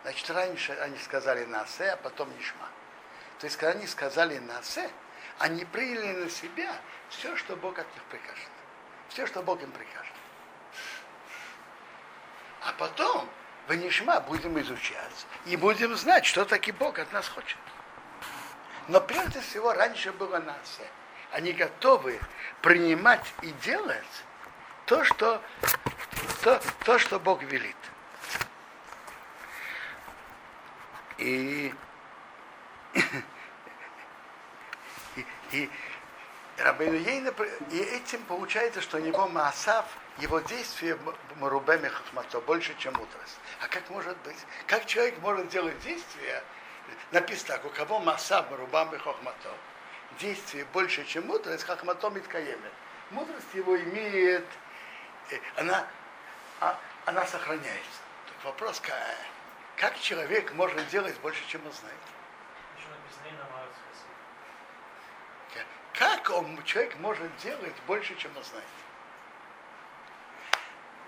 Значит, 0.04 0.30
раньше 0.30 0.74
они 0.74 0.98
сказали 0.98 1.46
насе, 1.46 1.92
а 1.92 1.98
потом 1.98 2.36
нишма. 2.38 2.68
То 3.40 3.46
есть, 3.46 3.58
когда 3.58 3.78
они 3.78 3.88
сказали 3.88 4.38
насе, 4.40 4.90
они 5.40 5.66
приняли 5.66 6.14
на 6.24 6.30
себя 6.30 6.76
все, 7.10 7.36
что 7.38 7.56
Бог 7.56 7.80
от 7.80 7.94
них 7.94 8.04
прикажет. 8.06 8.50
Все, 9.10 9.26
что 9.28 9.42
Бог 9.42 9.62
им 9.62 9.72
прикажет. 9.72 10.14
А 12.62 12.74
потом 12.74 13.30
в 13.68 13.74
Нишма 13.74 14.20
будем 14.22 14.60
изучать 14.60 15.26
и 15.46 15.56
будем 15.56 15.96
знать, 15.96 16.26
что 16.26 16.46
таки 16.46 16.72
Бог 16.72 17.00
от 17.00 17.12
нас 17.12 17.28
хочет. 17.28 17.58
Но 18.88 19.00
прежде 19.02 19.40
всего 19.42 19.74
раньше 19.74 20.12
было 20.12 20.40
нас. 20.40 20.80
Они 21.34 21.52
готовы 21.52 22.20
принимать 22.62 23.34
и 23.42 23.50
делать 23.64 24.24
то, 24.86 25.04
что, 25.04 25.42
то, 26.44 26.62
то, 26.86 27.00
что 27.00 27.20
Бог 27.20 27.42
велит. 27.42 27.76
И, 31.18 31.74
и, 35.16 35.26
и 35.52 35.70
Рабейну 36.60 36.98
Ейна, 36.98 37.34
и 37.72 37.80
этим 37.80 38.24
получается, 38.26 38.82
что 38.82 38.98
у 38.98 39.00
него 39.00 39.28
Маасав, 39.28 39.86
его 40.20 40.40
действие 40.40 41.00
Марубеме 41.38 41.90
Хахмато 41.90 42.42
больше, 42.42 42.76
чем 42.78 42.94
мудрость. 42.94 43.40
А 43.60 43.68
как 43.68 43.90
может 43.90 44.16
быть? 44.20 44.38
Как 44.68 44.86
человек 44.86 45.18
может 45.18 45.50
делать 45.50 45.80
действие? 45.80 46.44
Написано 47.12 47.56
так, 47.56 47.66
у 47.66 47.70
кого 47.70 48.00
Маасав 48.00 48.52
Марубаме 48.52 49.00
Хахмато. 49.00 49.50
Действие 50.20 50.66
больше, 50.74 51.06
чем 51.06 51.28
мудрость, 51.28 51.64
Хахмато 51.64 52.10
Миткаеме. 52.10 52.72
Мудрость 53.12 53.54
его 53.54 53.78
имеет, 53.78 54.46
э, 55.32 55.40
она, 55.58 55.88
а, 56.60 56.80
она 57.06 57.26
сохраняется. 57.26 58.00
Так 58.28 58.46
вопрос, 58.46 58.80
как, 58.80 58.96
как 59.78 60.00
человек 60.00 60.54
может 60.54 60.88
делать 60.88 61.18
больше, 61.20 61.46
чем 61.48 61.66
он 61.66 61.74
знает? 61.74 61.98
Как 65.94 66.30
он, 66.32 66.62
человек 66.64 66.96
может 66.98 67.36
делать 67.38 67.76
больше, 67.86 68.16
чем 68.16 68.36
он 68.36 68.44
знает? 68.44 68.66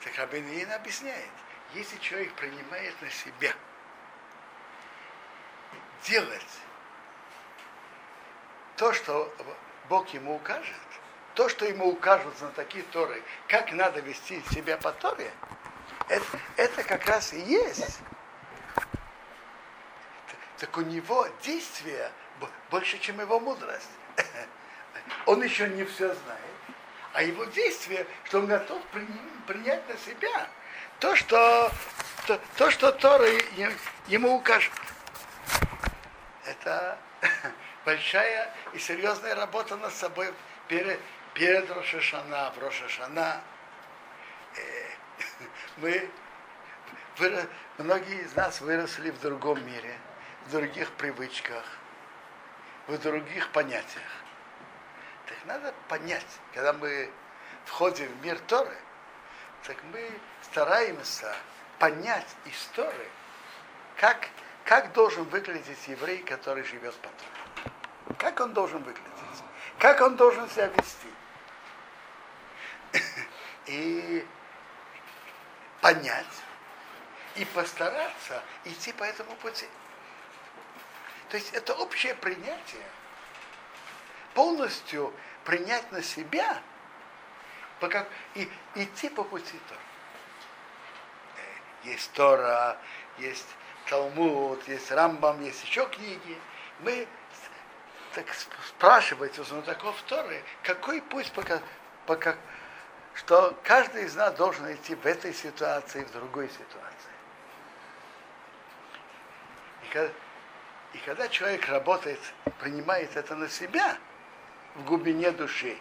Так 0.04 0.16
Рабин 0.18 0.72
объясняет, 0.72 1.32
если 1.74 1.98
человек 1.98 2.32
принимает 2.34 3.02
на 3.02 3.10
себя 3.10 3.52
делать 6.04 6.60
то, 8.78 8.94
что 8.94 9.34
Бог 9.90 10.10
ему 10.10 10.36
укажет, 10.36 10.76
то, 11.34 11.50
что 11.50 11.66
ему 11.66 11.90
укажут 11.90 12.40
на 12.42 12.50
такие 12.50 12.84
Торы, 12.86 13.22
как 13.48 13.72
надо 13.72 14.00
вести 14.00 14.42
себя 14.52 14.78
по 14.78 14.92
Торе, 14.92 15.32
это, 16.08 16.26
это 16.58 16.84
как 16.84 17.06
раз 17.06 17.34
и 17.34 17.40
есть. 17.40 18.00
Так 20.58 20.78
у 20.78 20.82
него 20.82 21.28
действие 21.42 22.12
больше, 22.70 22.98
чем 23.00 23.20
его 23.20 23.40
мудрость 23.40 23.90
он 25.26 25.44
еще 25.44 25.68
не 25.68 25.84
все 25.84 26.14
знает, 26.14 26.42
а 27.14 27.22
его 27.24 27.46
действие, 27.46 28.08
что 28.24 28.40
он 28.40 28.48
готов 28.48 28.82
принять 29.48 29.88
на 29.90 29.98
себя 29.98 30.48
то, 31.00 31.16
что, 31.16 31.72
то, 32.26 32.40
то, 32.58 32.72
что 32.72 32.92
Тора 32.92 33.28
ему 34.08 34.36
укажет. 34.36 34.72
Это 36.46 36.98
большая 37.86 38.52
и 38.74 38.80
серьезная 38.80 39.36
работа 39.36 39.78
над 39.78 39.94
собой 39.94 40.34
перед, 40.68 41.00
перед 41.34 41.70
Рошашана, 41.70 42.52
в 42.56 42.60
Рошашана. 42.60 43.42
Э, 44.56 44.90
мы. 45.78 46.10
Многие 47.78 48.24
из 48.24 48.36
нас 48.36 48.60
выросли 48.60 49.10
в 49.10 49.22
другом 49.22 49.66
мире, 49.66 49.98
в 50.48 50.52
других 50.52 50.92
привычках, 50.94 51.64
в 52.88 52.98
других 52.98 53.50
понятиях. 53.54 54.04
Так 55.26 55.38
надо 55.46 55.74
понять, 55.88 56.26
когда 56.54 56.74
мы 56.74 57.10
входим 57.64 58.08
в 58.08 58.26
мир 58.26 58.38
Торы, 58.48 58.76
так 59.64 59.78
мы 59.94 60.12
стараемся 60.42 61.34
понять 61.80 62.36
историю, 62.46 63.10
как, 63.96 64.28
как 64.66 64.92
должен 64.92 65.24
выглядеть 65.24 65.88
еврей, 65.88 66.18
который 66.18 66.64
живет 66.66 66.96
по 66.96 67.08
Торе. 67.08 67.45
Как 68.18 68.40
он 68.40 68.54
должен 68.54 68.84
выглядеть? 68.84 69.12
Как 69.80 70.02
он 70.02 70.16
должен 70.16 70.50
себя 70.50 70.68
вести? 70.68 71.08
И 73.68 74.26
понять, 75.82 76.26
и 77.36 77.46
постараться 77.46 78.42
идти 78.64 78.92
по 78.94 79.04
этому 79.04 79.36
пути. 79.36 79.68
То 81.30 81.38
есть 81.38 81.54
это 81.54 81.74
общее 81.74 82.16
принятие, 82.16 82.86
полностью 84.34 85.14
принять 85.44 85.92
на 85.92 86.02
себя 86.02 86.62
и 88.34 88.50
идти 88.76 89.10
по 89.10 89.24
пути 89.24 89.60
Тора. 89.68 89.80
Э, 91.36 91.88
есть 91.90 92.12
Тора, 92.14 92.78
есть 93.20 93.48
Талмуд, 93.88 94.68
есть 94.68 94.92
Рамбам, 94.92 95.44
есть 95.44 95.64
еще 95.64 95.88
книги. 95.90 96.40
Мы 96.80 97.08
так 98.16 98.26
спрашивать 98.68 99.38
у 99.40 99.44
знатоков 99.44 100.02
Торы, 100.08 100.42
какой 100.64 101.02
путь, 101.02 101.32
пока, 101.34 101.62
пока, 102.06 102.36
что 103.14 103.58
каждый 103.64 104.06
из 104.06 104.16
нас 104.16 104.34
должен 104.36 104.74
идти 104.74 104.96
в 104.96 105.06
этой 105.06 105.34
ситуации, 105.34 106.04
в 106.06 106.12
другой 106.14 106.50
ситуации. 106.50 107.12
И 109.84 109.94
когда, 109.94 110.14
и 110.94 110.98
когда 111.00 111.28
человек 111.28 111.68
работает, 111.68 112.20
принимает 112.60 113.16
это 113.18 113.36
на 113.36 113.50
себя, 113.50 113.98
в 114.76 114.86
глубине 114.86 115.32
души, 115.32 115.78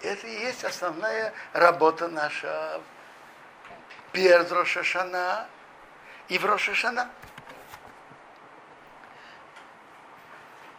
это 0.00 0.26
и 0.26 0.40
есть 0.40 0.64
основная 0.64 1.32
работа 1.52 2.08
наша 2.08 2.80
перед 4.12 4.50
Рошашана 4.52 5.48
и 6.28 6.38
в 6.38 6.44
Рошашана. 6.44 7.10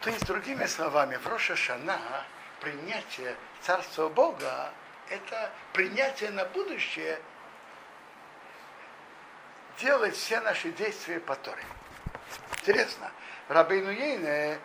То 0.04 0.10
есть, 0.10 0.26
другими 0.26 0.66
словами, 0.66 1.16
в 1.16 1.26
Рошашана 1.28 1.98
принятие 2.60 3.38
Царства 3.62 4.10
Бога– 4.10 4.74
это 5.10 5.50
принятие 5.72 6.32
на 6.32 6.44
будущее 6.44 7.22
делать 9.80 10.14
все 10.16 10.42
наши 10.42 10.74
действия 10.74 11.22
по 11.22 11.36
Торе. 11.36 11.64
Интересно, 12.58 13.12
Рабейну 13.48 13.92
Ейне 13.92 14.60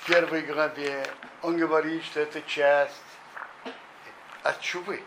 в 0.00 0.06
первой 0.06 0.42
главе 0.42 1.06
он 1.42 1.56
говорит, 1.56 2.04
что 2.04 2.18
это 2.20 2.42
часть 2.42 2.94
от 4.42 4.60
чувы. 4.60 5.04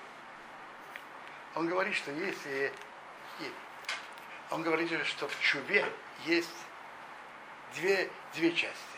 Он 1.55 1.67
говорит, 1.67 1.95
что 1.95 2.11
если 2.11 2.71
он 4.49 4.63
говорит, 4.63 4.89
что 5.07 5.27
в 5.27 5.41
чуве 5.41 5.85
есть 6.23 6.55
две, 7.75 8.09
две 8.33 8.53
части. 8.53 8.96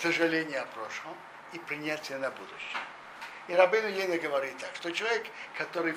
Сожаление 0.00 0.60
о 0.60 0.66
прошлом 0.66 1.16
и 1.52 1.58
принятие 1.58 2.18
на 2.18 2.30
будущее. 2.30 2.80
И 3.48 3.54
Рабейну 3.54 3.88
Ейна 3.88 4.18
говорит 4.18 4.56
так, 4.58 4.74
что 4.74 4.90
человек, 4.90 5.26
который 5.56 5.94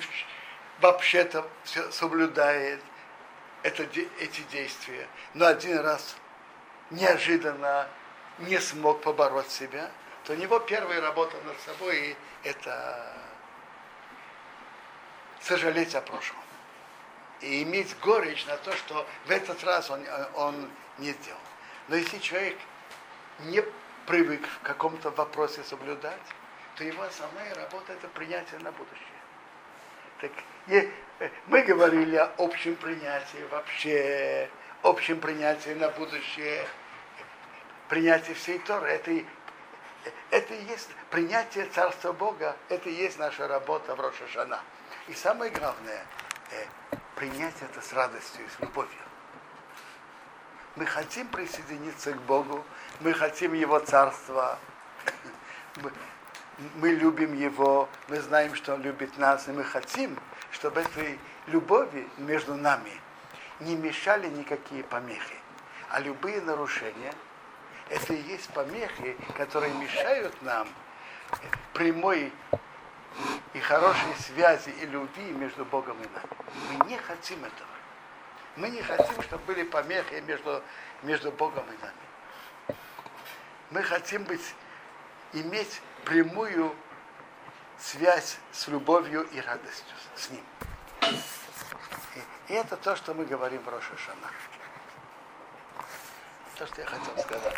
вообще-то 0.80 1.48
соблюдает 1.90 2.80
это, 3.62 3.82
эти 3.82 4.40
действия, 4.52 5.08
но 5.34 5.46
один 5.46 5.78
раз 5.80 6.16
неожиданно 6.90 7.88
не 8.38 8.58
смог 8.60 9.02
побороть 9.02 9.50
себя, 9.50 9.90
то 10.24 10.32
у 10.32 10.36
него 10.36 10.58
первая 10.60 11.00
работа 11.00 11.36
над 11.44 11.58
собой 11.60 12.16
это 12.44 13.16
сожалеть 15.40 15.94
о 15.94 16.00
прошлом. 16.00 16.38
И 17.40 17.62
иметь 17.62 17.96
горечь 18.00 18.46
на 18.46 18.56
то, 18.58 18.72
что 18.76 19.06
в 19.26 19.30
этот 19.30 19.62
раз 19.64 19.90
он, 19.90 20.04
он 20.34 20.70
не 20.98 21.12
сделал. 21.12 21.40
Но 21.88 21.96
если 21.96 22.18
человек 22.18 22.58
не 23.40 23.62
привык 24.08 24.40
в 24.46 24.60
каком-то 24.62 25.10
вопросе 25.10 25.62
соблюдать, 25.62 26.22
то 26.76 26.82
его 26.82 27.02
основная 27.02 27.54
работа 27.54 27.92
это 27.92 28.08
принятие 28.08 28.58
на 28.60 28.72
будущее. 28.72 29.06
Так, 30.20 30.32
э, 30.68 30.88
мы 31.46 31.62
говорили 31.62 32.16
о 32.16 32.32
общем 32.38 32.74
принятии 32.76 33.46
вообще, 33.50 34.48
общем 34.82 35.20
принятии 35.20 35.74
на 35.74 35.90
будущее, 35.90 36.66
принятие 37.90 38.34
всей 38.34 38.58
Торы. 38.60 38.88
Это, 38.88 39.12
это 40.30 40.54
и 40.54 40.64
есть 40.64 40.88
принятие 41.10 41.66
Царства 41.66 42.12
Бога, 42.12 42.56
это 42.70 42.88
и 42.88 42.94
есть 42.94 43.18
наша 43.18 43.46
работа 43.46 43.94
в 43.94 44.00
Рошашана. 44.00 44.60
И 45.08 45.12
самое 45.12 45.50
главное, 45.50 46.06
э, 46.50 46.64
принять 47.14 47.60
это 47.60 47.82
с 47.82 47.92
радостью 47.92 48.46
и 48.46 48.48
с 48.48 48.58
любовью. 48.60 49.07
Мы 50.78 50.86
хотим 50.86 51.26
присоединиться 51.26 52.12
к 52.12 52.22
Богу, 52.22 52.64
мы 53.00 53.12
хотим 53.12 53.52
Его 53.52 53.80
Царства, 53.80 54.60
мы, 55.82 55.90
мы 56.76 56.90
любим 56.90 57.34
Его, 57.34 57.88
мы 58.06 58.20
знаем, 58.20 58.54
что 58.54 58.74
Он 58.74 58.82
любит 58.82 59.18
нас, 59.18 59.48
и 59.48 59.50
мы 59.50 59.64
хотим, 59.64 60.16
чтобы 60.52 60.82
этой 60.82 61.18
любови 61.48 62.08
между 62.16 62.54
нами 62.54 62.92
не 63.58 63.74
мешали 63.74 64.28
никакие 64.28 64.84
помехи. 64.84 65.34
А 65.90 65.98
любые 65.98 66.40
нарушения– 66.42 67.12
это 67.88 68.12
и 68.12 68.22
есть 68.22 68.48
помехи, 68.50 69.16
которые 69.36 69.74
мешают 69.74 70.40
нам 70.42 70.68
прямой 71.74 72.32
и 73.52 73.58
хорошей 73.58 74.14
связи 74.20 74.70
и 74.80 74.86
любви 74.86 75.32
между 75.32 75.64
Богом 75.64 75.96
и 76.00 76.06
нами. 76.06 76.78
Мы 76.78 76.86
не 76.88 76.98
хотим 76.98 77.40
этого. 77.40 77.77
Мы 78.58 78.70
не 78.70 78.82
хотим, 78.82 79.22
чтобы 79.22 79.44
были 79.44 79.62
помехи 79.62 80.14
между, 80.26 80.62
между 81.02 81.30
Богом 81.30 81.64
и 81.66 81.76
нами. 81.80 82.78
Мы 83.70 83.82
хотим 83.84 84.24
быть, 84.24 84.54
иметь 85.32 85.80
прямую 86.04 86.74
связь 87.78 88.38
с 88.50 88.66
любовью 88.66 89.22
и 89.30 89.40
радостью 89.40 89.96
с 90.16 90.30
Ним. 90.30 90.44
И, 92.16 92.52
и 92.52 92.56
это 92.56 92.76
то, 92.76 92.96
что 92.96 93.14
мы 93.14 93.26
говорим 93.26 93.62
в 93.62 93.68
Рошашана. 93.68 94.28
То, 96.56 96.66
что 96.66 96.80
я 96.80 96.86
хотел 96.88 97.16
сказать. 97.18 97.56